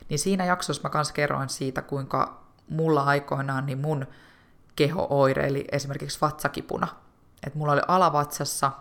Niin 0.10 0.20
siinä 0.20 0.46
jaksossa 0.46 0.84
mä 0.84 0.90
kanssa 0.90 1.14
kerroin 1.14 1.50
siitä, 1.50 1.82
kuinka 1.82 2.44
mulla 2.70 3.04
aikoinaan 3.04 3.66
niin 3.66 3.78
mun 3.78 4.08
keho 4.76 5.08
oireili 5.10 5.66
esimerkiksi 5.72 6.22
vatsakipuna. 6.22 6.88
Että 7.44 7.60
mulla 7.60 7.74
oli 7.74 7.82
alavatsassa 7.88 8.72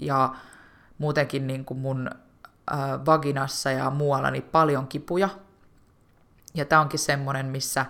ja 0.00 0.34
muutenkin 0.98 1.46
niin 1.46 1.64
kuin 1.64 1.80
mun 1.80 2.10
äh, 2.72 2.78
vaginassa 3.06 3.70
ja 3.70 3.90
muualla 3.90 4.30
niin 4.30 4.42
paljon 4.42 4.86
kipuja. 4.86 5.28
Ja 6.54 6.64
tämä 6.64 6.82
onkin 6.82 6.98
semmoinen, 6.98 7.46
missä 7.46 7.86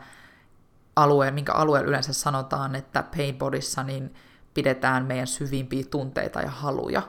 alue, 0.96 1.30
minkä 1.30 1.52
alueella 1.52 1.88
yleensä 1.88 2.12
sanotaan, 2.12 2.74
että 2.74 3.04
pain 3.16 3.38
bodyssa 3.38 3.82
niin 3.82 4.14
pidetään 4.54 5.04
meidän 5.04 5.26
syvimpiä 5.26 5.84
tunteita 5.90 6.40
ja 6.40 6.50
haluja. 6.50 7.02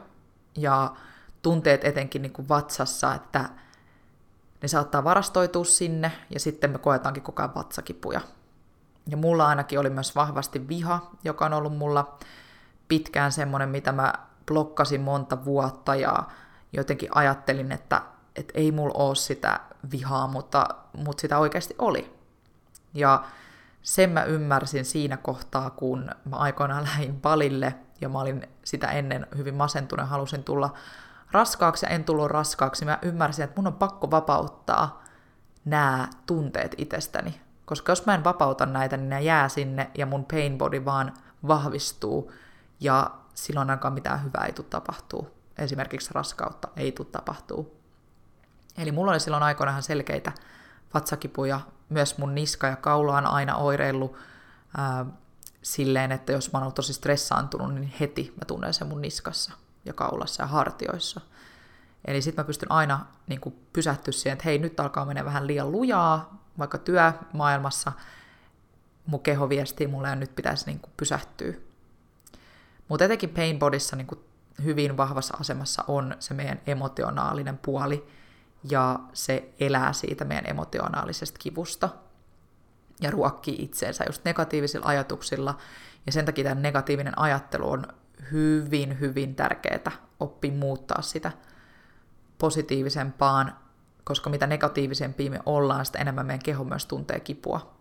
Ja 0.57 0.95
tunteet 1.41 1.83
etenkin 1.83 2.21
niin 2.21 2.33
kuin 2.33 2.49
vatsassa, 2.49 3.13
että 3.13 3.49
ne 4.61 4.67
saattaa 4.67 5.03
varastoitua 5.03 5.65
sinne 5.65 6.11
ja 6.29 6.39
sitten 6.39 6.71
me 6.71 6.77
koetaankin 6.77 7.23
koko 7.23 7.41
ajan 7.41 7.55
vatsakipuja. 7.55 8.21
Ja 9.09 9.17
mulla 9.17 9.47
ainakin 9.47 9.79
oli 9.79 9.89
myös 9.89 10.15
vahvasti 10.15 10.67
viha, 10.67 11.11
joka 11.23 11.45
on 11.45 11.53
ollut 11.53 11.77
mulla 11.77 12.17
pitkään 12.87 13.31
semmoinen, 13.31 13.69
mitä 13.69 13.91
mä 13.91 14.13
blokkasin 14.45 15.01
monta 15.01 15.45
vuotta 15.45 15.95
ja 15.95 16.23
jotenkin 16.73 17.09
ajattelin, 17.15 17.71
että, 17.71 18.01
että 18.35 18.53
ei 18.55 18.71
mulla 18.71 18.93
ole 19.03 19.15
sitä 19.15 19.59
vihaa, 19.91 20.27
mutta, 20.27 20.67
mutta 20.97 21.21
sitä 21.21 21.37
oikeasti 21.39 21.75
oli. 21.79 22.15
Ja 22.93 23.23
sen 23.81 24.09
mä 24.09 24.23
ymmärsin 24.23 24.85
siinä 24.85 25.17
kohtaa, 25.17 25.69
kun 25.69 26.11
mä 26.25 26.35
aikoinaan 26.35 26.83
lähdin 26.89 27.21
palille 27.21 27.75
ja 28.01 28.09
mä 28.09 28.19
olin 28.19 28.47
sitä 28.63 28.87
ennen 28.87 29.27
hyvin 29.37 29.55
masentunut 29.55 30.09
halusin 30.09 30.43
tulla 30.43 30.73
raskaaksi 31.31 31.85
ja 31.85 31.89
en 31.89 32.03
tullut 32.03 32.31
raskaaksi. 32.31 32.85
Mä 32.85 32.99
ymmärsin, 33.01 33.45
että 33.45 33.61
mun 33.61 33.67
on 33.67 33.73
pakko 33.73 34.11
vapauttaa 34.11 35.03
nämä 35.65 36.07
tunteet 36.25 36.75
itsestäni. 36.77 37.41
Koska 37.65 37.91
jos 37.91 38.05
mä 38.05 38.15
en 38.15 38.23
vapauta 38.23 38.65
näitä, 38.65 38.97
niin 38.97 39.09
ne 39.09 39.21
jää 39.21 39.49
sinne 39.49 39.91
ja 39.97 40.05
mun 40.05 40.25
pain 40.25 40.57
body 40.57 40.85
vaan 40.85 41.13
vahvistuu 41.47 42.31
ja 42.79 43.11
silloin 43.35 43.69
ainakaan 43.69 43.93
mitään 43.93 44.23
hyvää 44.23 44.45
ei 44.45 44.53
tule 44.53 44.67
tapahtuu. 44.69 45.27
Esimerkiksi 45.57 46.09
raskautta 46.13 46.67
ei 46.75 46.91
tule 46.91 47.07
tapahtuu. 47.11 47.81
Eli 48.77 48.91
mulla 48.91 49.11
oli 49.11 49.19
silloin 49.19 49.43
aikoinaan 49.43 49.83
selkeitä 49.83 50.31
vatsakipuja. 50.93 51.59
Myös 51.89 52.17
mun 52.17 52.35
niska 52.35 52.67
ja 52.67 52.75
kaula 52.75 53.17
on 53.17 53.25
aina 53.25 53.55
oireillut 53.55 54.17
ää, 54.77 55.05
silleen, 55.61 56.11
että 56.11 56.31
jos 56.31 56.53
mä 56.53 56.59
oon 56.59 56.73
tosi 56.73 56.93
stressaantunut, 56.93 57.73
niin 57.73 57.93
heti 57.99 58.33
mä 58.35 58.45
tunnen 58.47 58.73
sen 58.73 58.87
mun 58.87 59.01
niskassa 59.01 59.51
ja 59.85 59.93
kaulassa 59.93 60.43
ja 60.43 60.47
hartioissa. 60.47 61.21
Eli 62.05 62.21
sitten 62.21 62.43
mä 62.43 62.47
pystyn 62.47 62.71
aina 62.71 63.05
niin 63.27 63.41
pysähtyä 63.73 64.11
siihen, 64.11 64.33
että 64.33 64.45
hei, 64.45 64.57
nyt 64.57 64.79
alkaa 64.79 65.05
mennä 65.05 65.25
vähän 65.25 65.47
liian 65.47 65.71
lujaa, 65.71 66.43
vaikka 66.57 66.77
työmaailmassa 66.77 67.91
mun 69.05 69.19
keho 69.19 69.49
viestii 69.49 69.87
mulle 69.87 70.07
ja 70.09 70.15
nyt 70.15 70.35
pitäisi 70.35 70.65
niin 70.65 70.81
pysähtyä 70.97 71.53
mutta 72.87 73.05
etenkin 73.05 73.29
pain 73.29 73.59
bodyssa 73.59 73.95
niin 73.95 74.07
hyvin 74.63 74.97
vahvassa 74.97 75.37
asemassa 75.39 75.83
on 75.87 76.15
se 76.19 76.33
meidän 76.33 76.61
emotionaalinen 76.67 77.57
puoli, 77.57 78.07
ja 78.69 78.99
se 79.13 79.53
elää 79.59 79.93
siitä 79.93 80.25
meidän 80.25 80.49
emotionaalisesta 80.49 81.39
kivusta 81.39 81.89
ja 83.01 83.11
ruokkii 83.11 83.55
itseensä 83.59 84.03
just 84.07 84.25
negatiivisilla 84.25 84.85
ajatuksilla. 84.85 85.57
Ja 86.05 86.11
sen 86.11 86.25
takia 86.25 86.43
tämä 86.43 86.61
negatiivinen 86.61 87.19
ajattelu 87.19 87.71
on 87.71 87.87
hyvin, 88.31 88.99
hyvin 88.99 89.35
tärkeää 89.35 89.91
oppi 90.19 90.51
muuttaa 90.51 91.01
sitä 91.01 91.31
positiivisempaan, 92.37 93.55
koska 94.03 94.29
mitä 94.29 94.47
negatiivisempia 94.47 95.31
me 95.31 95.39
ollaan, 95.45 95.85
sitä 95.85 95.99
enemmän 95.99 96.25
meidän 96.25 96.43
keho 96.43 96.63
myös 96.63 96.85
tuntee 96.85 97.19
kipua. 97.19 97.74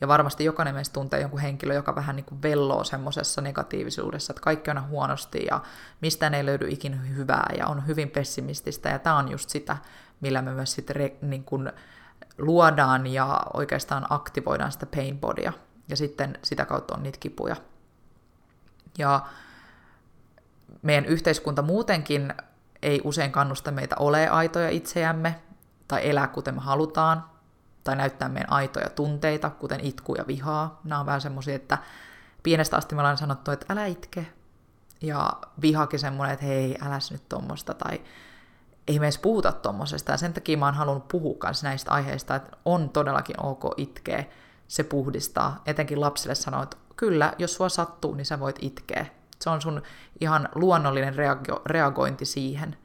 Ja 0.00 0.08
varmasti 0.08 0.44
jokainen 0.44 0.74
meistä 0.74 0.92
tuntee 0.92 1.20
jonkun 1.20 1.40
henkilö, 1.40 1.74
joka 1.74 1.94
vähän 1.94 2.16
niin 2.16 2.24
kuin 2.24 2.42
velloo 2.42 2.84
semmoisessa 2.84 3.40
negatiivisuudessa, 3.40 4.32
että 4.32 4.40
kaikki 4.40 4.70
on 4.70 4.88
huonosti 4.88 5.46
ja 5.50 5.60
mistään 6.00 6.34
ei 6.34 6.46
löydy 6.46 6.68
ikinä 6.68 6.96
hyvää 6.96 7.50
ja 7.58 7.66
on 7.66 7.86
hyvin 7.86 8.10
pessimististä. 8.10 8.88
Ja 8.88 8.98
tämä 8.98 9.16
on 9.16 9.30
just 9.30 9.50
sitä, 9.50 9.76
millä 10.20 10.42
me 10.42 10.50
myös 10.50 10.72
sitten 10.72 10.96
re, 10.96 11.16
niin 11.22 11.44
kuin 11.44 11.72
luodaan 12.38 13.06
ja 13.06 13.42
oikeastaan 13.54 14.06
aktivoidaan 14.10 14.72
sitä 14.72 14.86
pain 14.86 15.18
bodya. 15.18 15.52
Ja 15.88 15.96
sitten 15.96 16.38
sitä 16.42 16.64
kautta 16.64 16.94
on 16.94 17.02
niitä 17.02 17.18
kipuja. 17.20 17.56
Ja 18.98 19.26
meidän 20.82 21.04
yhteiskunta 21.04 21.62
muutenkin 21.62 22.34
ei 22.82 23.00
usein 23.04 23.32
kannusta 23.32 23.70
meitä 23.70 23.96
ole 23.98 24.28
aitoja 24.28 24.68
itseämme 24.68 25.40
tai 25.88 26.10
elää 26.10 26.28
kuten 26.28 26.54
me 26.54 26.60
halutaan, 26.60 27.24
tai 27.86 27.96
näyttää 27.96 28.28
meidän 28.28 28.52
aitoja 28.52 28.90
tunteita, 28.90 29.50
kuten 29.50 29.80
itku 29.80 30.14
ja 30.14 30.24
vihaa. 30.26 30.80
Nämä 30.84 31.00
on 31.00 31.06
vähän 31.06 31.20
semmoisia, 31.20 31.54
että 31.54 31.78
pienestä 32.42 32.76
asti 32.76 32.94
me 32.94 33.00
ollaan 33.00 33.18
sanottu, 33.18 33.50
että 33.50 33.66
älä 33.68 33.86
itke. 33.86 34.26
Ja 35.00 35.32
vihakin 35.62 35.98
semmoinen, 35.98 36.34
että 36.34 36.46
hei, 36.46 36.78
älä 36.82 36.98
nyt 37.10 37.28
tuommoista, 37.28 37.74
tai 37.74 38.00
ei 38.88 38.98
me 38.98 39.06
edes 39.06 39.18
puhuta 39.18 39.52
tuommoisesta. 39.52 40.12
Ja 40.12 40.18
sen 40.18 40.32
takia 40.32 40.58
mä 40.58 40.64
oon 40.64 40.74
halunnut 40.74 41.08
puhua 41.08 41.36
myös 41.42 41.62
näistä 41.62 41.90
aiheista, 41.90 42.34
että 42.34 42.56
on 42.64 42.88
todellakin 42.88 43.42
ok 43.42 43.64
itkeä, 43.76 44.24
se 44.68 44.82
puhdistaa. 44.82 45.62
Etenkin 45.66 46.00
lapsille 46.00 46.34
sanoa, 46.34 46.62
että 46.62 46.76
kyllä, 46.96 47.32
jos 47.38 47.54
sua 47.54 47.68
sattuu, 47.68 48.14
niin 48.14 48.26
sä 48.26 48.40
voit 48.40 48.56
itkeä. 48.60 49.06
Se 49.40 49.50
on 49.50 49.62
sun 49.62 49.82
ihan 50.20 50.48
luonnollinen 50.54 51.14
reago- 51.14 51.62
reagointi 51.66 52.24
siihen. 52.24 52.76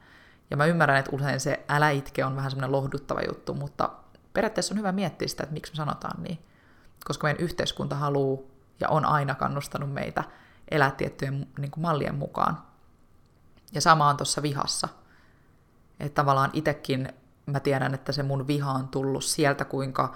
Ja 0.50 0.56
mä 0.56 0.66
ymmärrän, 0.66 0.98
että 0.98 1.10
usein 1.14 1.40
se 1.40 1.64
älä 1.68 1.90
itke 1.90 2.24
on 2.24 2.36
vähän 2.36 2.50
semmoinen 2.50 2.72
lohduttava 2.72 3.20
juttu, 3.28 3.54
mutta 3.54 3.90
periaatteessa 4.32 4.74
on 4.74 4.78
hyvä 4.78 4.92
miettiä 4.92 5.28
sitä, 5.28 5.42
että 5.42 5.52
miksi 5.52 5.72
me 5.72 5.76
sanotaan 5.76 6.22
niin. 6.22 6.38
Koska 7.04 7.26
meidän 7.26 7.44
yhteiskunta 7.44 7.96
haluaa 7.96 8.40
ja 8.80 8.88
on 8.88 9.04
aina 9.04 9.34
kannustanut 9.34 9.92
meitä 9.92 10.24
elää 10.70 10.90
tiettyjen 10.90 11.48
niin 11.58 11.70
kuin 11.70 11.82
mallien 11.82 12.14
mukaan. 12.14 12.62
Ja 13.72 13.80
sama 13.80 14.08
on 14.08 14.16
tuossa 14.16 14.42
vihassa. 14.42 14.88
Että 16.00 16.14
tavallaan 16.14 16.50
itsekin 16.52 17.12
mä 17.46 17.60
tiedän, 17.60 17.94
että 17.94 18.12
se 18.12 18.22
mun 18.22 18.46
viha 18.46 18.72
on 18.72 18.88
tullut 18.88 19.24
sieltä, 19.24 19.64
kuinka 19.64 20.14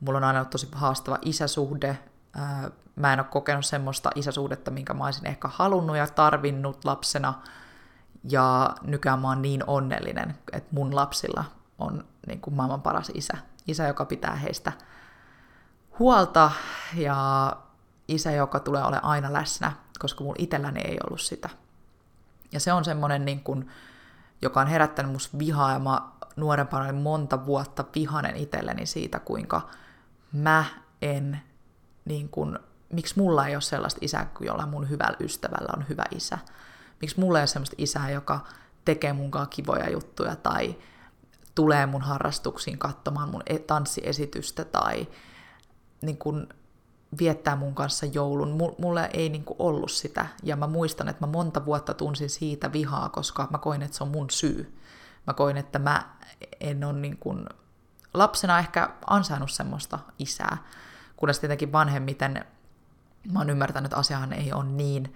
mulla 0.00 0.16
on 0.16 0.24
aina 0.24 0.38
ollut 0.38 0.50
tosi 0.50 0.68
haastava 0.72 1.18
isäsuhde. 1.22 1.98
Mä 2.96 3.12
en 3.12 3.20
ole 3.20 3.26
kokenut 3.30 3.66
semmoista 3.66 4.10
isäsuhdetta, 4.14 4.70
minkä 4.70 4.94
mä 4.94 5.04
olisin 5.04 5.26
ehkä 5.26 5.48
halunnut 5.48 5.96
ja 5.96 6.06
tarvinnut 6.06 6.84
lapsena. 6.84 7.34
Ja 8.24 8.74
nykyään 8.82 9.20
mä 9.20 9.28
oon 9.28 9.42
niin 9.42 9.64
onnellinen, 9.66 10.38
että 10.52 10.68
mun 10.74 10.96
lapsilla 10.96 11.44
on 11.78 12.04
niin 12.26 12.40
kuin 12.40 12.54
maailman 12.54 12.82
paras 12.82 13.10
isä 13.14 13.36
isä, 13.66 13.86
joka 13.86 14.04
pitää 14.04 14.34
heistä 14.34 14.72
huolta 15.98 16.50
ja 16.94 17.52
isä, 18.08 18.32
joka 18.32 18.60
tulee 18.60 18.84
ole 18.84 19.00
aina 19.02 19.32
läsnä, 19.32 19.72
koska 19.98 20.24
mun 20.24 20.34
itselläni 20.38 20.80
ei 20.80 20.98
ollut 21.04 21.20
sitä. 21.20 21.48
Ja 22.52 22.60
se 22.60 22.72
on 22.72 22.84
semmoinen, 22.84 23.24
niin 23.24 23.40
kuin, 23.40 23.70
joka 24.42 24.60
on 24.60 24.66
herättänyt 24.66 25.12
musta 25.12 25.38
vihaa, 25.38 25.72
ja 25.72 25.78
mä 25.78 26.00
nuorempana 26.36 26.84
olin 26.84 26.94
monta 26.94 27.46
vuotta 27.46 27.84
vihanen 27.94 28.36
itselleni 28.36 28.86
siitä, 28.86 29.18
kuinka 29.18 29.68
mä 30.32 30.64
en, 31.02 31.40
niin 32.04 32.28
kuin, 32.28 32.58
miksi 32.92 33.18
mulla 33.18 33.46
ei 33.46 33.56
ole 33.56 33.60
sellaista 33.60 33.98
isää 34.02 34.24
kuin 34.24 34.46
jollain 34.46 34.68
mun 34.68 34.90
hyvällä 34.90 35.16
ystävällä 35.20 35.72
on 35.76 35.88
hyvä 35.88 36.04
isä. 36.10 36.38
Miksi 37.00 37.20
mulla 37.20 37.38
ei 37.38 37.42
ole 37.42 37.46
sellaista 37.46 37.76
isää, 37.78 38.10
joka 38.10 38.40
tekee 38.84 39.12
munkaan 39.12 39.48
kivoja 39.48 39.90
juttuja 39.90 40.36
tai 40.36 40.76
tulee 41.56 41.86
mun 41.86 42.02
harrastuksiin 42.02 42.78
katsomaan 42.78 43.28
mun 43.28 43.42
e- 43.46 43.58
tanssiesitystä 43.58 44.64
tai 44.64 45.08
niin 46.02 46.18
kun 46.18 46.48
viettää 47.18 47.56
mun 47.56 47.74
kanssa 47.74 48.06
joulun. 48.06 48.74
Mulla 48.78 49.06
ei 49.06 49.28
niin 49.28 49.44
kuin 49.44 49.56
ollut 49.58 49.90
sitä. 49.90 50.26
Ja 50.42 50.56
mä 50.56 50.66
muistan, 50.66 51.08
että 51.08 51.26
mä 51.26 51.32
monta 51.32 51.64
vuotta 51.64 51.94
tunsin 51.94 52.30
siitä 52.30 52.72
vihaa, 52.72 53.08
koska 53.08 53.48
mä 53.50 53.58
koin, 53.58 53.82
että 53.82 53.96
se 53.96 54.04
on 54.04 54.10
mun 54.10 54.30
syy. 54.30 54.78
Mä 55.26 55.34
koin, 55.34 55.56
että 55.56 55.78
mä 55.78 56.16
en 56.60 56.84
ole 56.84 56.92
niin 56.98 57.16
kuin 57.16 57.46
lapsena 58.14 58.58
ehkä 58.58 58.90
ansainnut 59.06 59.50
semmoista 59.50 59.98
isää. 60.18 60.56
Kunnes 61.16 61.38
tietenkin 61.38 61.72
vanhemmiten 61.72 62.44
mä 63.32 63.38
oon 63.38 63.50
ymmärtänyt, 63.50 63.86
että 63.86 63.96
asiahan 63.96 64.32
ei 64.32 64.52
ole 64.52 64.64
niin 64.64 65.14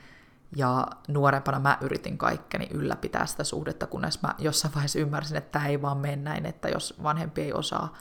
ja 0.56 0.86
nuorempana 1.08 1.58
mä 1.58 1.78
yritin 1.80 2.18
kaikkeni 2.18 2.68
ylläpitää 2.70 3.26
sitä 3.26 3.44
suhdetta, 3.44 3.86
kunnes 3.86 4.22
mä 4.22 4.34
jossain 4.38 4.74
vaiheessa 4.74 4.98
ymmärsin, 4.98 5.36
että 5.36 5.52
tämä 5.52 5.66
ei 5.66 5.82
vaan 5.82 5.98
mene 5.98 6.16
näin, 6.16 6.46
että 6.46 6.68
jos 6.68 6.94
vanhempi 7.02 7.42
ei 7.42 7.52
osaa, 7.52 7.94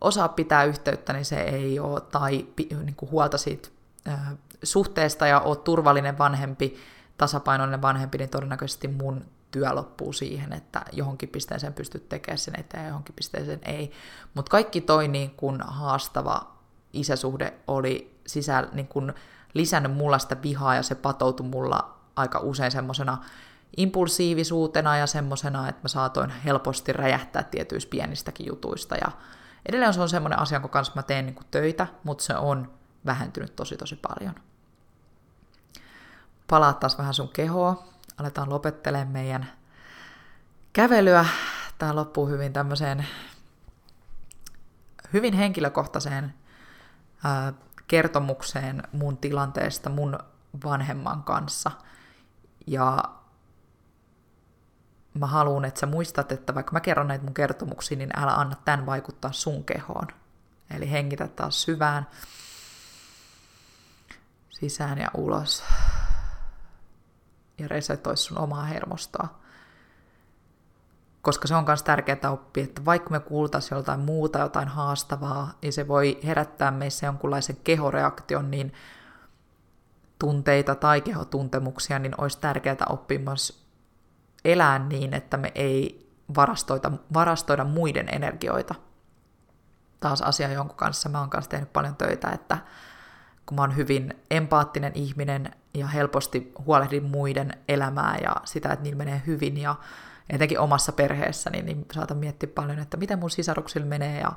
osaa 0.00 0.28
pitää 0.28 0.64
yhteyttä, 0.64 1.12
niin 1.12 1.24
se 1.24 1.40
ei 1.40 1.80
ole, 1.80 2.00
tai 2.00 2.46
niin 2.84 2.94
kuin 2.96 3.10
huolta 3.10 3.38
siitä 3.38 3.68
äh, 4.08 4.34
suhteesta 4.62 5.26
ja 5.26 5.40
oot 5.40 5.64
turvallinen 5.64 6.18
vanhempi, 6.18 6.76
tasapainoinen 7.18 7.82
vanhempi, 7.82 8.18
niin 8.18 8.30
todennäköisesti 8.30 8.88
mun 8.88 9.24
työ 9.50 9.74
loppuu 9.74 10.12
siihen, 10.12 10.52
että 10.52 10.82
johonkin 10.92 11.28
pisteeseen 11.28 11.74
pystyt 11.74 12.08
tekemään 12.08 12.38
sen 12.38 12.60
eteen 12.60 12.82
ja 12.82 12.88
johonkin 12.88 13.14
pisteeseen 13.14 13.60
ei. 13.64 13.92
Mutta 14.34 14.50
kaikki 14.50 14.80
toi 14.80 15.08
niin 15.08 15.30
kun 15.30 15.60
haastava 15.66 16.58
isäsuhde 16.92 17.54
oli 17.66 18.20
sisällä 18.26 18.68
niin 18.72 18.88
kun 18.88 19.14
lisännyt 19.54 19.92
mulla 19.92 20.18
sitä 20.18 20.42
vihaa 20.42 20.74
ja 20.74 20.82
se 20.82 20.94
patoutui 20.94 21.46
mulla 21.46 21.98
aika 22.16 22.38
usein 22.38 22.70
semmoisena 22.70 23.18
impulsiivisuutena 23.76 24.96
ja 24.96 25.06
semmoisena, 25.06 25.68
että 25.68 25.82
mä 25.82 25.88
saatoin 25.88 26.30
helposti 26.30 26.92
räjähtää 26.92 27.42
tietyistä 27.42 27.90
pienistäkin 27.90 28.46
jutuista. 28.46 28.96
Ja 28.96 29.10
edelleen 29.66 29.94
se 29.94 30.00
on 30.00 30.08
semmoinen 30.08 30.38
asia, 30.38 30.60
kun 30.60 30.70
kanssa 30.70 30.92
mä 30.96 31.02
teen 31.02 31.26
niin 31.26 31.36
töitä, 31.50 31.86
mutta 32.04 32.24
se 32.24 32.36
on 32.36 32.72
vähentynyt 33.06 33.56
tosi 33.56 33.76
tosi 33.76 33.96
paljon. 33.96 34.34
Palaat 36.48 36.80
taas 36.80 36.98
vähän 36.98 37.14
sun 37.14 37.28
kehoa. 37.28 37.84
Aletaan 38.18 38.50
lopettelemaan 38.50 39.08
meidän 39.08 39.52
kävelyä. 40.72 41.24
Tämä 41.78 41.96
loppuu 41.96 42.26
hyvin 42.26 42.52
tämmöiseen 42.52 43.06
hyvin 45.12 45.34
henkilökohtaiseen 45.34 46.34
kertomukseen 47.88 48.82
mun 48.92 49.16
tilanteesta 49.16 49.90
mun 49.90 50.18
vanhemman 50.64 51.22
kanssa. 51.22 51.70
Ja 52.66 53.04
mä 55.14 55.26
haluan, 55.26 55.64
että 55.64 55.80
sä 55.80 55.86
muistat, 55.86 56.32
että 56.32 56.54
vaikka 56.54 56.72
mä 56.72 56.80
kerron 56.80 57.08
näitä 57.08 57.24
mun 57.24 57.34
kertomuksia, 57.34 57.98
niin 57.98 58.10
älä 58.16 58.34
anna 58.34 58.56
tämän 58.64 58.86
vaikuttaa 58.86 59.32
sun 59.32 59.64
kehoon. 59.64 60.06
Eli 60.76 60.90
hengitä 60.90 61.28
taas 61.28 61.62
syvään, 61.62 62.06
sisään 64.50 64.98
ja 64.98 65.10
ulos. 65.14 65.64
Ja 67.58 67.68
resetoi 67.68 68.16
sun 68.16 68.38
omaa 68.38 68.64
hermostoa 68.64 69.37
koska 71.22 71.48
se 71.48 71.54
on 71.54 71.64
myös 71.66 71.82
tärkeää 71.82 72.30
oppia, 72.30 72.64
että 72.64 72.84
vaikka 72.84 73.10
me 73.10 73.20
kuultaisiin 73.20 73.76
joltain 73.76 74.00
muuta, 74.00 74.38
jotain 74.38 74.68
haastavaa, 74.68 75.52
niin 75.62 75.72
se 75.72 75.88
voi 75.88 76.18
herättää 76.24 76.70
meissä 76.70 77.06
jonkunlaisen 77.06 77.56
kehoreaktion, 77.64 78.50
niin 78.50 78.72
tunteita 80.18 80.74
tai 80.74 81.00
kehotuntemuksia, 81.00 81.98
niin 81.98 82.14
olisi 82.18 82.40
tärkeää 82.40 82.86
oppia 82.88 83.18
myös 83.18 83.66
elää 84.44 84.78
niin, 84.78 85.14
että 85.14 85.36
me 85.36 85.52
ei 85.54 86.08
varastoida, 86.36 86.90
varastoida 87.14 87.64
muiden 87.64 88.08
energioita. 88.12 88.74
Taas 90.00 90.22
asia, 90.22 90.52
jonka 90.52 90.74
kanssa 90.74 91.08
mä 91.08 91.20
oon 91.20 91.30
kanssa 91.30 91.50
tehnyt 91.50 91.72
paljon 91.72 91.96
töitä, 91.96 92.30
että 92.30 92.58
kun 93.46 93.56
mä 93.56 93.62
oon 93.62 93.76
hyvin 93.76 94.22
empaattinen 94.30 94.92
ihminen 94.94 95.50
ja 95.74 95.86
helposti 95.86 96.52
huolehdin 96.66 97.04
muiden 97.04 97.52
elämää 97.68 98.18
ja 98.22 98.36
sitä, 98.44 98.72
että 98.72 98.82
niillä 98.82 98.98
menee 98.98 99.22
hyvin 99.26 99.58
ja 99.58 99.74
etenkin 100.30 100.60
omassa 100.60 100.92
perheessä, 100.92 101.50
niin, 101.50 101.66
niin 101.66 101.86
saatan 101.92 102.16
miettiä 102.16 102.48
paljon, 102.54 102.78
että 102.78 102.96
miten 102.96 103.18
mun 103.18 103.30
sisaruksilla 103.30 103.86
menee 103.86 104.20
ja 104.20 104.32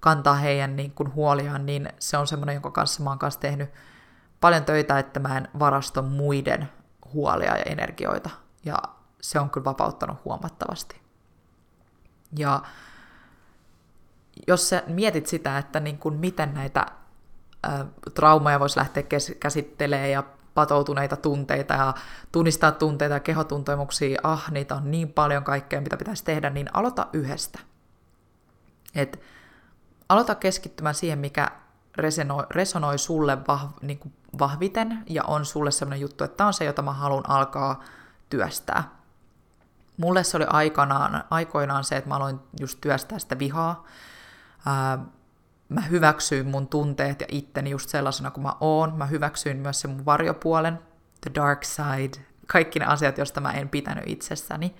kantaa 0.00 0.34
heidän 0.34 0.76
niin 0.76 0.90
kuin 0.90 1.14
huoliaan, 1.14 1.66
niin 1.66 1.88
se 1.98 2.16
on 2.16 2.26
semmoinen, 2.26 2.54
jonka 2.54 2.70
kanssa 2.70 3.02
mä 3.02 3.10
oon 3.10 3.18
kanssa 3.18 3.40
tehnyt 3.40 3.70
paljon 4.40 4.64
töitä, 4.64 4.98
että 4.98 5.20
mä 5.20 5.36
en 5.36 5.48
varasto 5.58 6.02
muiden 6.02 6.68
huolia 7.14 7.56
ja 7.56 7.62
energioita. 7.62 8.30
Ja 8.64 8.78
se 9.20 9.40
on 9.40 9.50
kyllä 9.50 9.64
vapauttanut 9.64 10.24
huomattavasti. 10.24 11.00
Ja 12.38 12.62
jos 14.46 14.68
sä 14.68 14.82
mietit 14.86 15.26
sitä, 15.26 15.58
että 15.58 15.80
niin 15.80 15.98
kuin 15.98 16.14
miten 16.14 16.54
näitä 16.54 16.86
traumaja 18.14 18.60
voisi 18.60 18.78
lähteä 18.78 19.02
käsittelemään 19.40 20.10
ja 20.10 20.24
patoutuneita 20.54 21.16
tunteita 21.16 21.74
ja 21.74 21.94
tunnistaa 22.32 22.72
tunteita 22.72 23.14
ja 23.14 23.20
kehotuntemuksia, 23.20 24.20
ah, 24.22 24.50
niitä 24.50 24.74
on 24.74 24.90
niin 24.90 25.12
paljon 25.12 25.44
kaikkea, 25.44 25.80
mitä 25.80 25.96
pitäisi 25.96 26.24
tehdä, 26.24 26.50
niin 26.50 26.68
aloita 26.72 27.06
yhdestä. 27.12 27.58
Et 28.94 29.20
aloita 30.08 30.34
keskittymään 30.34 30.94
siihen, 30.94 31.18
mikä 31.18 31.48
resonoi, 31.96 32.46
resonoi 32.50 32.98
sulle 32.98 33.38
vah, 33.48 33.68
niin 33.82 33.98
kuin 33.98 34.14
vahviten 34.38 35.04
ja 35.10 35.24
on 35.24 35.44
sulle 35.44 35.70
sellainen 35.70 36.00
juttu, 36.00 36.24
että 36.24 36.36
tämä 36.36 36.46
on 36.46 36.54
se, 36.54 36.64
jota 36.64 36.82
mä 36.82 36.92
haluan 36.92 37.30
alkaa 37.30 37.82
työstää. 38.30 38.90
Mulle 39.96 40.24
se 40.24 40.36
oli 40.36 40.46
aikanaan, 40.48 41.24
aikoinaan 41.30 41.84
se, 41.84 41.96
että 41.96 42.08
mä 42.08 42.16
aloin 42.16 42.40
just 42.60 42.78
työstää 42.80 43.18
sitä 43.18 43.38
vihaa. 43.38 43.84
Ää, 44.66 44.98
mä 45.68 45.80
hyväksyin 45.80 46.46
mun 46.46 46.68
tunteet 46.68 47.20
ja 47.20 47.26
itteni 47.30 47.70
just 47.70 47.88
sellaisena 47.88 48.30
kuin 48.30 48.42
mä 48.42 48.54
oon. 48.60 48.96
Mä 48.96 49.06
hyväksyin 49.06 49.56
myös 49.56 49.80
sen 49.80 49.90
mun 49.90 50.04
varjopuolen, 50.04 50.78
the 51.20 51.30
dark 51.34 51.64
side, 51.64 52.24
kaikki 52.46 52.78
ne 52.78 52.86
asiat, 52.86 53.18
joista 53.18 53.40
mä 53.40 53.52
en 53.52 53.68
pitänyt 53.68 54.04
itsessäni. 54.06 54.74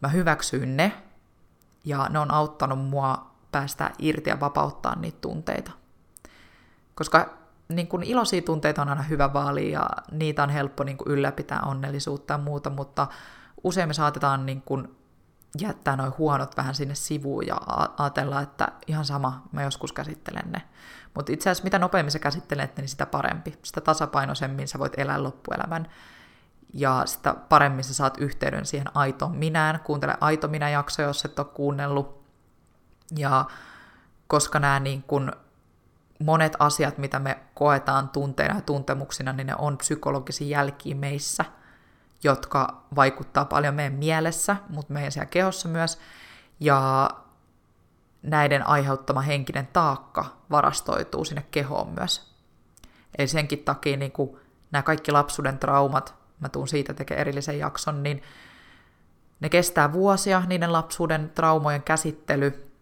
Mä 0.00 0.08
hyväksyin 0.08 0.76
ne, 0.76 0.92
ja 1.84 2.06
ne 2.10 2.18
on 2.18 2.30
auttanut 2.30 2.78
mua 2.78 3.30
päästä 3.52 3.90
irti 3.98 4.30
ja 4.30 4.40
vapauttaa 4.40 4.96
niitä 4.96 5.18
tunteita. 5.20 5.70
Koska 6.94 7.38
niin 7.68 7.86
kun 7.86 8.02
iloisia 8.02 8.42
tunteita 8.42 8.82
on 8.82 8.88
aina 8.88 9.02
hyvä 9.02 9.32
vaali 9.32 9.72
ja 9.72 9.90
niitä 10.12 10.42
on 10.42 10.50
helppo 10.50 10.84
niin 10.84 10.96
kun 10.96 11.12
ylläpitää 11.12 11.60
onnellisuutta 11.60 12.34
ja 12.34 12.38
muuta, 12.38 12.70
mutta 12.70 13.06
usein 13.64 13.88
me 13.88 13.94
saatetaan 13.94 14.46
niin 14.46 14.62
kun 14.62 14.96
jättää 15.60 15.96
noin 15.96 16.12
huonot 16.18 16.56
vähän 16.56 16.74
sinne 16.74 16.94
sivuun 16.94 17.46
ja 17.46 17.56
ajatella, 17.98 18.40
että 18.40 18.68
ihan 18.86 19.04
sama, 19.04 19.42
mä 19.52 19.62
joskus 19.62 19.92
käsittelen 19.92 20.52
ne. 20.52 20.62
Mutta 21.14 21.32
itse 21.32 21.50
asiassa 21.50 21.64
mitä 21.64 21.78
nopeammin 21.78 22.12
sä 22.12 22.18
käsittelet 22.18 22.76
ne, 22.76 22.80
niin 22.80 22.88
sitä 22.88 23.06
parempi. 23.06 23.58
Sitä 23.62 23.80
tasapainoisemmin 23.80 24.68
sä 24.68 24.78
voit 24.78 24.98
elää 24.98 25.22
loppuelämän. 25.22 25.88
Ja 26.74 27.02
sitä 27.06 27.34
paremmin 27.48 27.84
sä 27.84 27.94
saat 27.94 28.18
yhteyden 28.18 28.66
siihen 28.66 28.96
aitoon 28.96 29.36
minään. 29.36 29.80
Kuuntele 29.84 30.14
aito 30.20 30.48
minä 30.48 30.70
jakso, 30.70 31.02
jos 31.02 31.24
et 31.24 31.38
ole 31.38 31.46
kuunnellut. 31.46 32.22
Ja 33.16 33.44
koska 34.26 34.58
nämä 34.58 34.80
niin 34.80 35.02
kun 35.02 35.32
monet 36.18 36.56
asiat, 36.58 36.98
mitä 36.98 37.18
me 37.18 37.38
koetaan 37.54 38.08
tunteina 38.08 38.54
ja 38.54 38.60
tuntemuksina, 38.60 39.32
niin 39.32 39.46
ne 39.46 39.54
on 39.58 39.78
psykologisia 39.78 40.58
jälkiä 40.58 40.94
meissä, 40.94 41.44
jotka 42.24 42.82
vaikuttaa 42.96 43.44
paljon 43.44 43.74
meidän 43.74 43.92
mielessä, 43.92 44.56
mutta 44.68 44.92
meidän 44.92 45.12
siellä 45.12 45.26
kehossa 45.26 45.68
myös. 45.68 45.98
Ja 46.60 47.10
näiden 48.22 48.66
aiheuttama 48.66 49.20
henkinen 49.20 49.66
taakka 49.72 50.24
varastoituu 50.50 51.24
sinne 51.24 51.46
kehoon 51.50 51.88
myös. 51.88 52.34
Eli 53.18 53.28
senkin 53.28 53.64
takia 53.64 53.96
niin 53.96 54.12
kuin 54.12 54.36
nämä 54.70 54.82
kaikki 54.82 55.12
lapsuuden 55.12 55.58
traumat, 55.58 56.14
mä 56.40 56.48
tuun 56.48 56.68
siitä 56.68 56.94
tekemään 56.94 57.20
erillisen 57.20 57.58
jakson, 57.58 58.02
niin 58.02 58.22
ne 59.40 59.48
kestää 59.48 59.92
vuosia, 59.92 60.42
niiden 60.46 60.72
lapsuuden 60.72 61.30
traumojen 61.34 61.82
käsittely, 61.82 62.72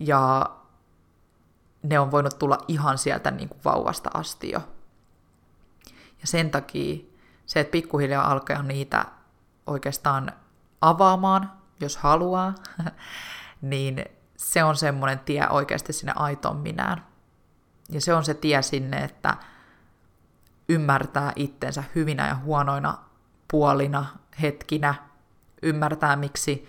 ja 0.00 0.50
ne 1.82 1.98
on 1.98 2.10
voinut 2.10 2.38
tulla 2.38 2.58
ihan 2.68 2.98
sieltä 2.98 3.30
niin 3.30 3.48
kuin 3.48 3.60
vauvasta 3.64 4.10
asti 4.14 4.50
jo. 4.50 4.60
Ja 6.20 6.26
sen 6.26 6.50
takia 6.50 7.13
se, 7.46 7.60
että 7.60 7.70
pikkuhiljaa 7.70 8.30
alkaa 8.30 8.62
niitä 8.62 9.04
oikeastaan 9.66 10.32
avaamaan, 10.80 11.52
jos 11.80 11.96
haluaa, 11.96 12.54
niin 13.60 14.04
se 14.36 14.64
on 14.64 14.76
semmoinen 14.76 15.18
tie 15.18 15.48
oikeasti 15.50 15.92
sinne 15.92 16.12
aitoon 16.16 16.56
minään. 16.56 17.04
Ja 17.88 18.00
se 18.00 18.14
on 18.14 18.24
se 18.24 18.34
tie 18.34 18.62
sinne, 18.62 18.96
että 18.96 19.36
ymmärtää 20.68 21.32
itsensä 21.36 21.84
hyvinä 21.94 22.28
ja 22.28 22.36
huonoina 22.36 22.98
puolina, 23.50 24.06
hetkinä, 24.42 24.94
ymmärtää 25.62 26.16
miksi 26.16 26.68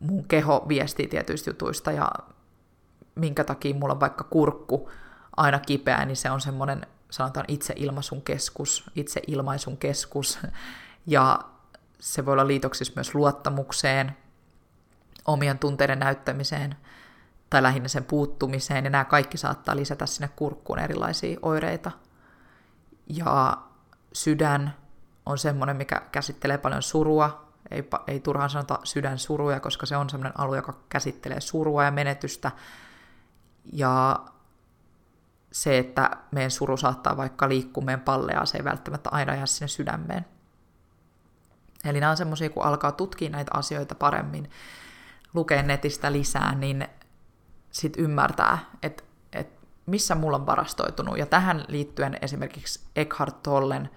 mun 0.00 0.24
keho 0.24 0.64
viestii 0.68 1.06
tietyistä 1.06 1.50
jutuista 1.50 1.92
ja 1.92 2.10
minkä 3.14 3.44
takia 3.44 3.74
mulla 3.74 3.94
on 3.94 4.00
vaikka 4.00 4.24
kurkku 4.24 4.90
aina 5.36 5.58
kipeä, 5.58 6.04
niin 6.04 6.16
se 6.16 6.30
on 6.30 6.40
semmoinen, 6.40 6.86
sanotaan 7.10 7.46
itseilmaisun 7.48 8.22
keskus, 8.22 8.90
itseilmaisun 8.94 9.76
keskus, 9.76 10.38
ja 11.06 11.38
se 11.98 12.26
voi 12.26 12.32
olla 12.32 12.46
liitoksissa 12.46 12.92
myös 12.96 13.14
luottamukseen, 13.14 14.16
omien 15.26 15.58
tunteiden 15.58 15.98
näyttämiseen 15.98 16.76
tai 17.50 17.62
lähinnä 17.62 17.88
sen 17.88 18.04
puuttumiseen, 18.04 18.84
ja 18.84 18.90
nämä 18.90 19.04
kaikki 19.04 19.38
saattaa 19.38 19.76
lisätä 19.76 20.06
sinne 20.06 20.30
kurkkuun 20.36 20.78
erilaisia 20.78 21.38
oireita. 21.42 21.90
Ja 23.06 23.56
sydän 24.12 24.74
on 25.26 25.38
semmoinen, 25.38 25.76
mikä 25.76 26.02
käsittelee 26.12 26.58
paljon 26.58 26.82
surua, 26.82 27.50
ei, 27.70 27.88
ei 28.06 28.20
turhaan 28.20 28.50
sanota 28.50 28.78
sydän 28.84 29.18
suruja, 29.18 29.60
koska 29.60 29.86
se 29.86 29.96
on 29.96 30.10
semmoinen 30.10 30.40
alue, 30.40 30.56
joka 30.56 30.74
käsittelee 30.88 31.40
surua 31.40 31.84
ja 31.84 31.90
menetystä, 31.90 32.50
ja 33.72 34.20
se, 35.52 35.78
että 35.78 36.10
meidän 36.30 36.50
suru 36.50 36.76
saattaa 36.76 37.16
vaikka 37.16 37.48
liikkua 37.48 37.84
meidän 37.84 38.00
pallea, 38.00 38.46
se 38.46 38.58
ei 38.58 38.64
välttämättä 38.64 39.10
aina 39.12 39.34
jää 39.34 39.46
sinne 39.46 39.68
sydämeen. 39.68 40.24
Eli 41.84 42.00
nämä 42.00 42.10
on 42.10 42.16
semmoisia, 42.16 42.50
kun 42.50 42.62
alkaa 42.62 42.92
tutkia 42.92 43.30
näitä 43.30 43.50
asioita 43.54 43.94
paremmin, 43.94 44.50
lukee 45.34 45.62
netistä 45.62 46.12
lisää, 46.12 46.54
niin 46.54 46.88
sitten 47.70 48.04
ymmärtää, 48.04 48.58
että, 48.82 49.02
että 49.32 49.66
missä 49.86 50.14
mulla 50.14 50.36
on 50.36 50.46
varastoitunut. 50.46 51.18
Ja 51.18 51.26
tähän 51.26 51.64
liittyen 51.68 52.18
esimerkiksi 52.22 52.80
Eckhart 52.96 53.42
Tollen 53.42 53.90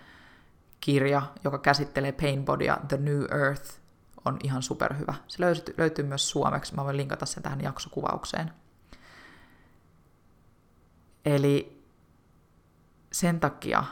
kirja, 0.79 1.21
joka 1.43 1.57
käsittelee 1.57 2.11
Painbodya, 2.11 2.77
The 2.87 2.97
New 2.97 3.21
Earth, 3.31 3.83
on 4.25 4.37
ihan 4.43 4.61
superhyvä. 4.61 5.13
Se 5.27 5.41
löytyy, 5.41 5.75
löytyy 5.77 6.05
myös 6.05 6.29
suomeksi, 6.29 6.75
mä 6.75 6.83
voin 6.83 6.97
linkata 6.97 7.25
sen 7.25 7.43
tähän 7.43 7.61
jaksokuvaukseen. 7.61 8.51
Eli 11.25 11.83
sen 13.11 13.39
takia, 13.39 13.83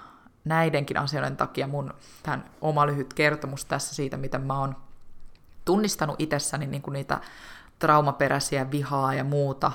näidenkin 0.45 0.97
asioiden 0.97 1.37
takia 1.37 1.67
mun 1.67 1.93
tämän 2.23 2.45
oma 2.61 2.87
lyhyt 2.87 3.13
kertomus 3.13 3.65
tässä 3.65 3.95
siitä, 3.95 4.17
miten 4.17 4.41
mä 4.41 4.59
oon 4.59 4.75
tunnistanut 5.65 6.15
itsessäni 6.19 6.67
niin 6.67 6.81
kuin 6.81 6.93
niitä 6.93 7.21
traumaperäisiä 7.79 8.71
vihaa 8.71 9.13
ja 9.13 9.23
muuta, 9.23 9.71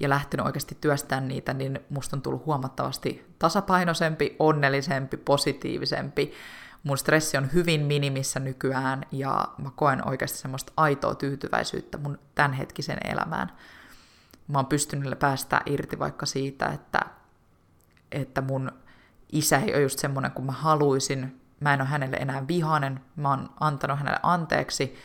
ja 0.00 0.08
lähtenyt 0.08 0.46
oikeasti 0.46 0.78
työstämään 0.80 1.28
niitä, 1.28 1.54
niin 1.54 1.80
musta 1.90 2.16
on 2.16 2.22
tullut 2.22 2.46
huomattavasti 2.46 3.34
tasapainoisempi, 3.38 4.36
onnellisempi, 4.38 5.16
positiivisempi. 5.16 6.32
Mun 6.82 6.98
stressi 6.98 7.36
on 7.36 7.52
hyvin 7.52 7.80
minimissä 7.80 8.40
nykyään, 8.40 9.02
ja 9.12 9.48
mä 9.58 9.70
koen 9.76 10.08
oikeasti 10.08 10.38
semmoista 10.38 10.72
aitoa 10.76 11.14
tyytyväisyyttä 11.14 11.98
mun 11.98 12.18
tämänhetkisen 12.34 12.98
elämään 13.04 13.52
mä 14.48 14.58
oon 14.58 14.66
pystynyt 14.66 15.18
päästä 15.18 15.60
irti 15.66 15.98
vaikka 15.98 16.26
siitä, 16.26 16.66
että, 16.66 17.00
että 18.12 18.40
mun 18.40 18.72
isä 19.32 19.58
ei 19.58 19.74
ole 19.74 19.82
just 19.82 19.98
semmoinen 19.98 20.32
kuin 20.32 20.46
mä 20.46 20.52
haluaisin, 20.52 21.40
mä 21.60 21.74
en 21.74 21.80
ole 21.80 21.88
hänelle 21.88 22.16
enää 22.16 22.48
vihainen, 22.48 23.00
mä 23.16 23.30
oon 23.30 23.50
antanut 23.60 23.98
hänelle 23.98 24.20
anteeksi 24.22 24.96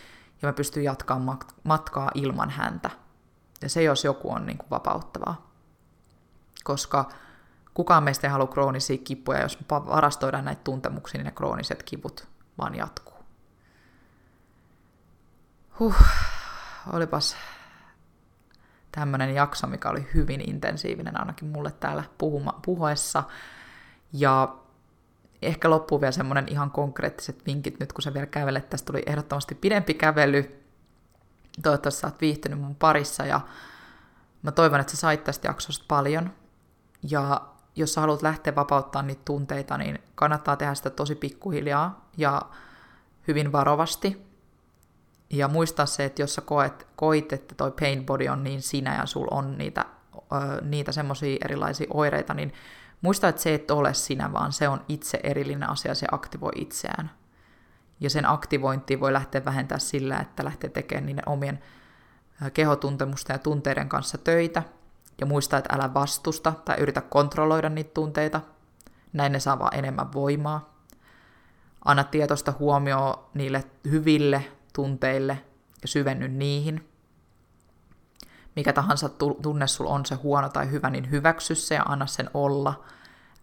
ja 0.41 0.47
mä 0.47 0.53
pystyn 0.53 0.83
jatkamaan 0.83 1.39
matkaa 1.63 2.11
ilman 2.15 2.49
häntä. 2.49 2.89
Ja 3.61 3.69
se 3.69 3.83
jos 3.83 4.03
joku 4.03 4.31
on 4.31 4.45
niin 4.45 4.57
kuin 4.57 4.69
vapauttavaa. 4.69 5.51
Koska 6.63 7.09
kukaan 7.73 8.03
meistä 8.03 8.27
ei 8.27 8.31
halua 8.31 8.47
kroonisia 8.47 8.97
kipuja, 8.97 9.41
jos 9.41 9.59
me 9.59 9.65
varastoidaan 9.69 10.45
näitä 10.45 10.61
tuntemuksia, 10.63 11.17
niin 11.17 11.25
ne 11.25 11.31
krooniset 11.31 11.83
kivut 11.83 12.27
vaan 12.57 12.75
jatkuu. 12.75 13.13
Huh, 15.79 15.95
olipas 16.93 17.35
tämmöinen 18.91 19.35
jakso, 19.35 19.67
mikä 19.67 19.89
oli 19.89 20.07
hyvin 20.13 20.49
intensiivinen 20.49 21.19
ainakin 21.19 21.47
mulle 21.47 21.71
täällä 21.71 22.03
puhuma, 22.17 22.59
puhuessa. 22.65 23.23
Ja 24.13 24.55
ehkä 25.41 25.69
loppuu 25.69 26.01
vielä 26.01 26.11
semmoinen 26.11 26.47
ihan 26.47 26.71
konkreettiset 26.71 27.45
vinkit 27.45 27.79
nyt, 27.79 27.93
kun 27.93 28.01
sä 28.01 28.13
vielä 28.13 28.25
kävelet. 28.25 28.69
Tästä 28.69 28.85
tuli 28.85 29.03
ehdottomasti 29.05 29.55
pidempi 29.55 29.93
kävely. 29.93 30.63
Toivottavasti 31.63 32.01
sä 32.01 32.07
oot 32.07 32.21
viihtynyt 32.21 32.59
mun 32.59 32.75
parissa 32.75 33.25
ja 33.25 33.41
mä 34.41 34.51
toivon, 34.51 34.79
että 34.79 34.91
sä 34.91 34.97
sait 34.97 35.23
tästä 35.23 35.47
jaksosta 35.47 35.85
paljon. 35.87 36.31
Ja 37.09 37.41
jos 37.75 37.93
sä 37.93 38.01
haluat 38.01 38.21
lähteä 38.21 38.55
vapauttaa 38.55 39.01
niitä 39.01 39.21
tunteita, 39.25 39.77
niin 39.77 39.99
kannattaa 40.15 40.55
tehdä 40.55 40.75
sitä 40.75 40.89
tosi 40.89 41.15
pikkuhiljaa 41.15 42.09
ja 42.17 42.41
hyvin 43.27 43.51
varovasti. 43.51 44.30
Ja 45.31 45.47
muistaa 45.47 45.85
se, 45.85 46.05
että 46.05 46.21
jos 46.21 46.35
sä 46.35 46.41
koet, 46.41 46.87
koit, 46.95 47.33
että 47.33 47.55
toi 47.55 47.71
pain 47.79 48.05
body 48.05 48.27
on 48.27 48.43
niin 48.43 48.61
sinä 48.61 48.97
ja 48.97 49.05
sul 49.05 49.27
on 49.31 49.57
niitä, 49.57 49.85
niitä 50.61 50.91
semmoisia 50.91 51.37
erilaisia 51.45 51.87
oireita, 51.93 52.33
niin 52.33 52.53
muista, 53.01 53.27
että 53.27 53.41
se 53.41 53.53
et 53.53 53.71
ole 53.71 53.93
sinä, 53.93 54.33
vaan 54.33 54.51
se 54.51 54.69
on 54.69 54.81
itse 54.89 55.19
erillinen 55.23 55.69
asia, 55.69 55.95
se 55.95 56.07
aktivoi 56.11 56.51
itseään. 56.55 57.11
Ja 57.99 58.09
sen 58.09 58.29
aktivointi 58.29 58.99
voi 58.99 59.13
lähteä 59.13 59.45
vähentää 59.45 59.79
sillä, 59.79 60.17
että 60.19 60.45
lähtee 60.45 60.69
tekemään 60.69 61.05
niiden 61.05 61.29
omien 61.29 61.59
kehotuntemusten 62.53 63.33
ja 63.33 63.39
tunteiden 63.39 63.89
kanssa 63.89 64.17
töitä. 64.17 64.63
Ja 65.19 65.25
muista, 65.25 65.57
että 65.57 65.75
älä 65.75 65.93
vastusta 65.93 66.53
tai 66.65 66.77
yritä 66.79 67.01
kontrolloida 67.01 67.69
niitä 67.69 67.91
tunteita. 67.93 68.41
Näin 69.13 69.31
ne 69.31 69.39
saa 69.39 69.59
vaan 69.59 69.75
enemmän 69.75 70.13
voimaa. 70.13 70.73
Anna 71.85 72.03
tietoista 72.03 72.53
huomioon 72.59 73.23
niille 73.33 73.63
hyville 73.91 74.45
tunteille 74.73 75.43
ja 75.81 75.87
syvenny 75.87 76.27
niihin. 76.27 76.87
Mikä 78.55 78.73
tahansa 78.73 79.09
tunne 79.41 79.67
sul 79.67 79.85
on 79.85 80.05
se 80.05 80.15
huono 80.15 80.49
tai 80.49 80.71
hyvä, 80.71 80.89
niin 80.89 81.11
hyväksy 81.11 81.55
se 81.55 81.75
ja 81.75 81.83
anna 81.83 82.05
sen 82.05 82.29
olla. 82.33 82.83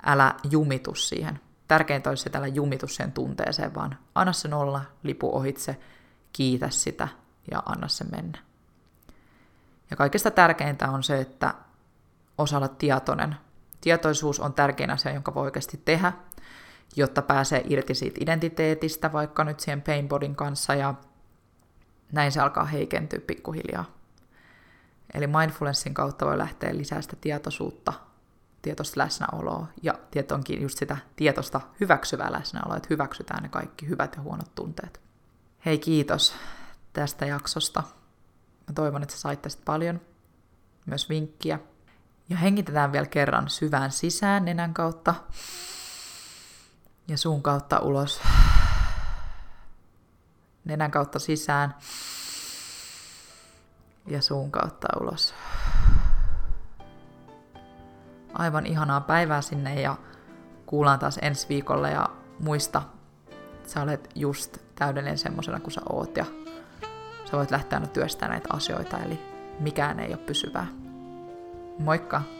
Älä 0.07 0.35
jumitu 0.51 0.95
siihen. 0.95 1.41
Tärkeintä 1.69 2.11
olisi 2.11 2.29
että 2.29 2.39
älä 2.39 2.47
jumitu 2.47 2.87
sen 2.87 3.13
tunteeseen, 3.13 3.75
vaan 3.75 3.99
anna 4.15 4.33
sen 4.33 4.55
olla, 4.55 4.81
lipu 5.03 5.37
ohitse, 5.37 5.81
kiitä 6.33 6.71
sitä 6.71 7.09
ja 7.51 7.63
anna 7.67 7.89
sen 7.89 8.07
mennä. 8.11 8.39
Ja 9.91 9.97
kaikista 9.97 10.31
tärkeintä 10.31 10.91
on 10.91 11.03
se, 11.03 11.21
että 11.21 11.55
osa 12.39 12.57
olla 12.57 12.69
tietoinen. 12.69 13.37
Tietoisuus 13.81 14.41
on 14.41 14.55
tärkein 14.55 14.91
asia, 14.91 15.13
jonka 15.13 15.35
voi 15.35 15.45
oikeasti 15.45 15.81
tehdä, 15.85 16.13
jotta 16.97 17.23
pääsee 17.23 17.63
irti 17.69 17.95
siitä 17.95 18.19
identiteetistä, 18.21 19.13
vaikka 19.13 19.45
nyt 19.45 19.61
siihen 19.61 19.83
painbodin 19.83 20.37
kanssa, 20.37 20.75
ja 20.75 20.95
näin 22.13 22.33
se 22.33 22.41
alkaa 22.41 22.65
heikentyä 22.65 23.21
pikkuhiljaa. 23.27 23.85
Eli 25.15 25.27
mindfulnessin 25.27 25.95
kautta 25.95 26.27
voi 26.27 26.39
lähteä 26.39 26.77
lisää 26.77 27.03
sitä 27.03 27.17
tietoisuutta, 27.21 27.93
tietoista 28.63 29.01
läsnäoloa 29.01 29.67
ja 29.83 29.95
tietonkin 30.11 30.63
just 30.63 30.79
sitä 30.79 30.97
tietosta 31.17 31.61
hyväksyvää 31.81 32.33
läsnäoloa, 32.33 32.77
että 32.77 32.87
hyväksytään 32.91 33.43
ne 33.43 33.49
kaikki 33.49 33.89
hyvät 33.89 34.17
ja 34.17 34.23
huonot 34.23 34.55
tunteet. 34.55 35.01
Hei 35.65 35.79
kiitos 35.79 36.35
tästä 36.93 37.27
jaksosta. 37.27 37.83
Mä 38.69 38.75
toivon, 38.75 39.03
että 39.03 39.15
sä 39.15 39.21
sait 39.21 39.43
tästä 39.43 39.63
paljon 39.65 40.01
myös 40.87 41.09
vinkkiä. 41.09 41.59
Ja 42.29 42.37
hengitetään 42.37 42.93
vielä 42.93 43.07
kerran 43.07 43.49
syvään 43.49 43.91
sisään 43.91 44.45
nenän 44.45 44.75
kautta 44.75 45.15
ja 47.09 47.19
suun 47.19 47.43
kautta 47.43 47.79
ulos. 47.79 48.21
Nenän 50.69 50.91
kautta 50.91 51.19
sisään 51.19 51.75
ja 54.07 54.23
suun 54.23 54.51
kautta 54.51 54.89
ulos. 55.01 55.35
Aivan 58.33 58.67
ihanaa 58.67 59.01
päivää 59.01 59.43
sinne 59.43 59.81
ja 59.81 59.97
kuullaan 60.67 60.99
taas 60.99 61.19
ensi 61.23 61.49
viikolla 61.49 61.89
ja 61.89 62.09
muista, 62.41 62.83
sä 63.67 63.83
olet 63.83 64.11
just 64.15 64.59
täydellinen 64.75 65.19
semmoisena 65.19 65.61
kuin 65.61 65.73
sä 65.73 65.81
oot 65.89 66.17
ja 66.17 66.25
sä 67.25 67.37
voit 67.37 67.51
lähteä 67.51 67.79
aina 67.79 67.89
työstämään 67.89 68.31
näitä 68.31 68.49
asioita, 68.53 68.99
eli 68.99 69.19
mikään 69.61 70.01
ei 70.01 70.09
ole 70.09 70.17
pysyvää. 70.17 70.67
Moikka! 71.79 72.38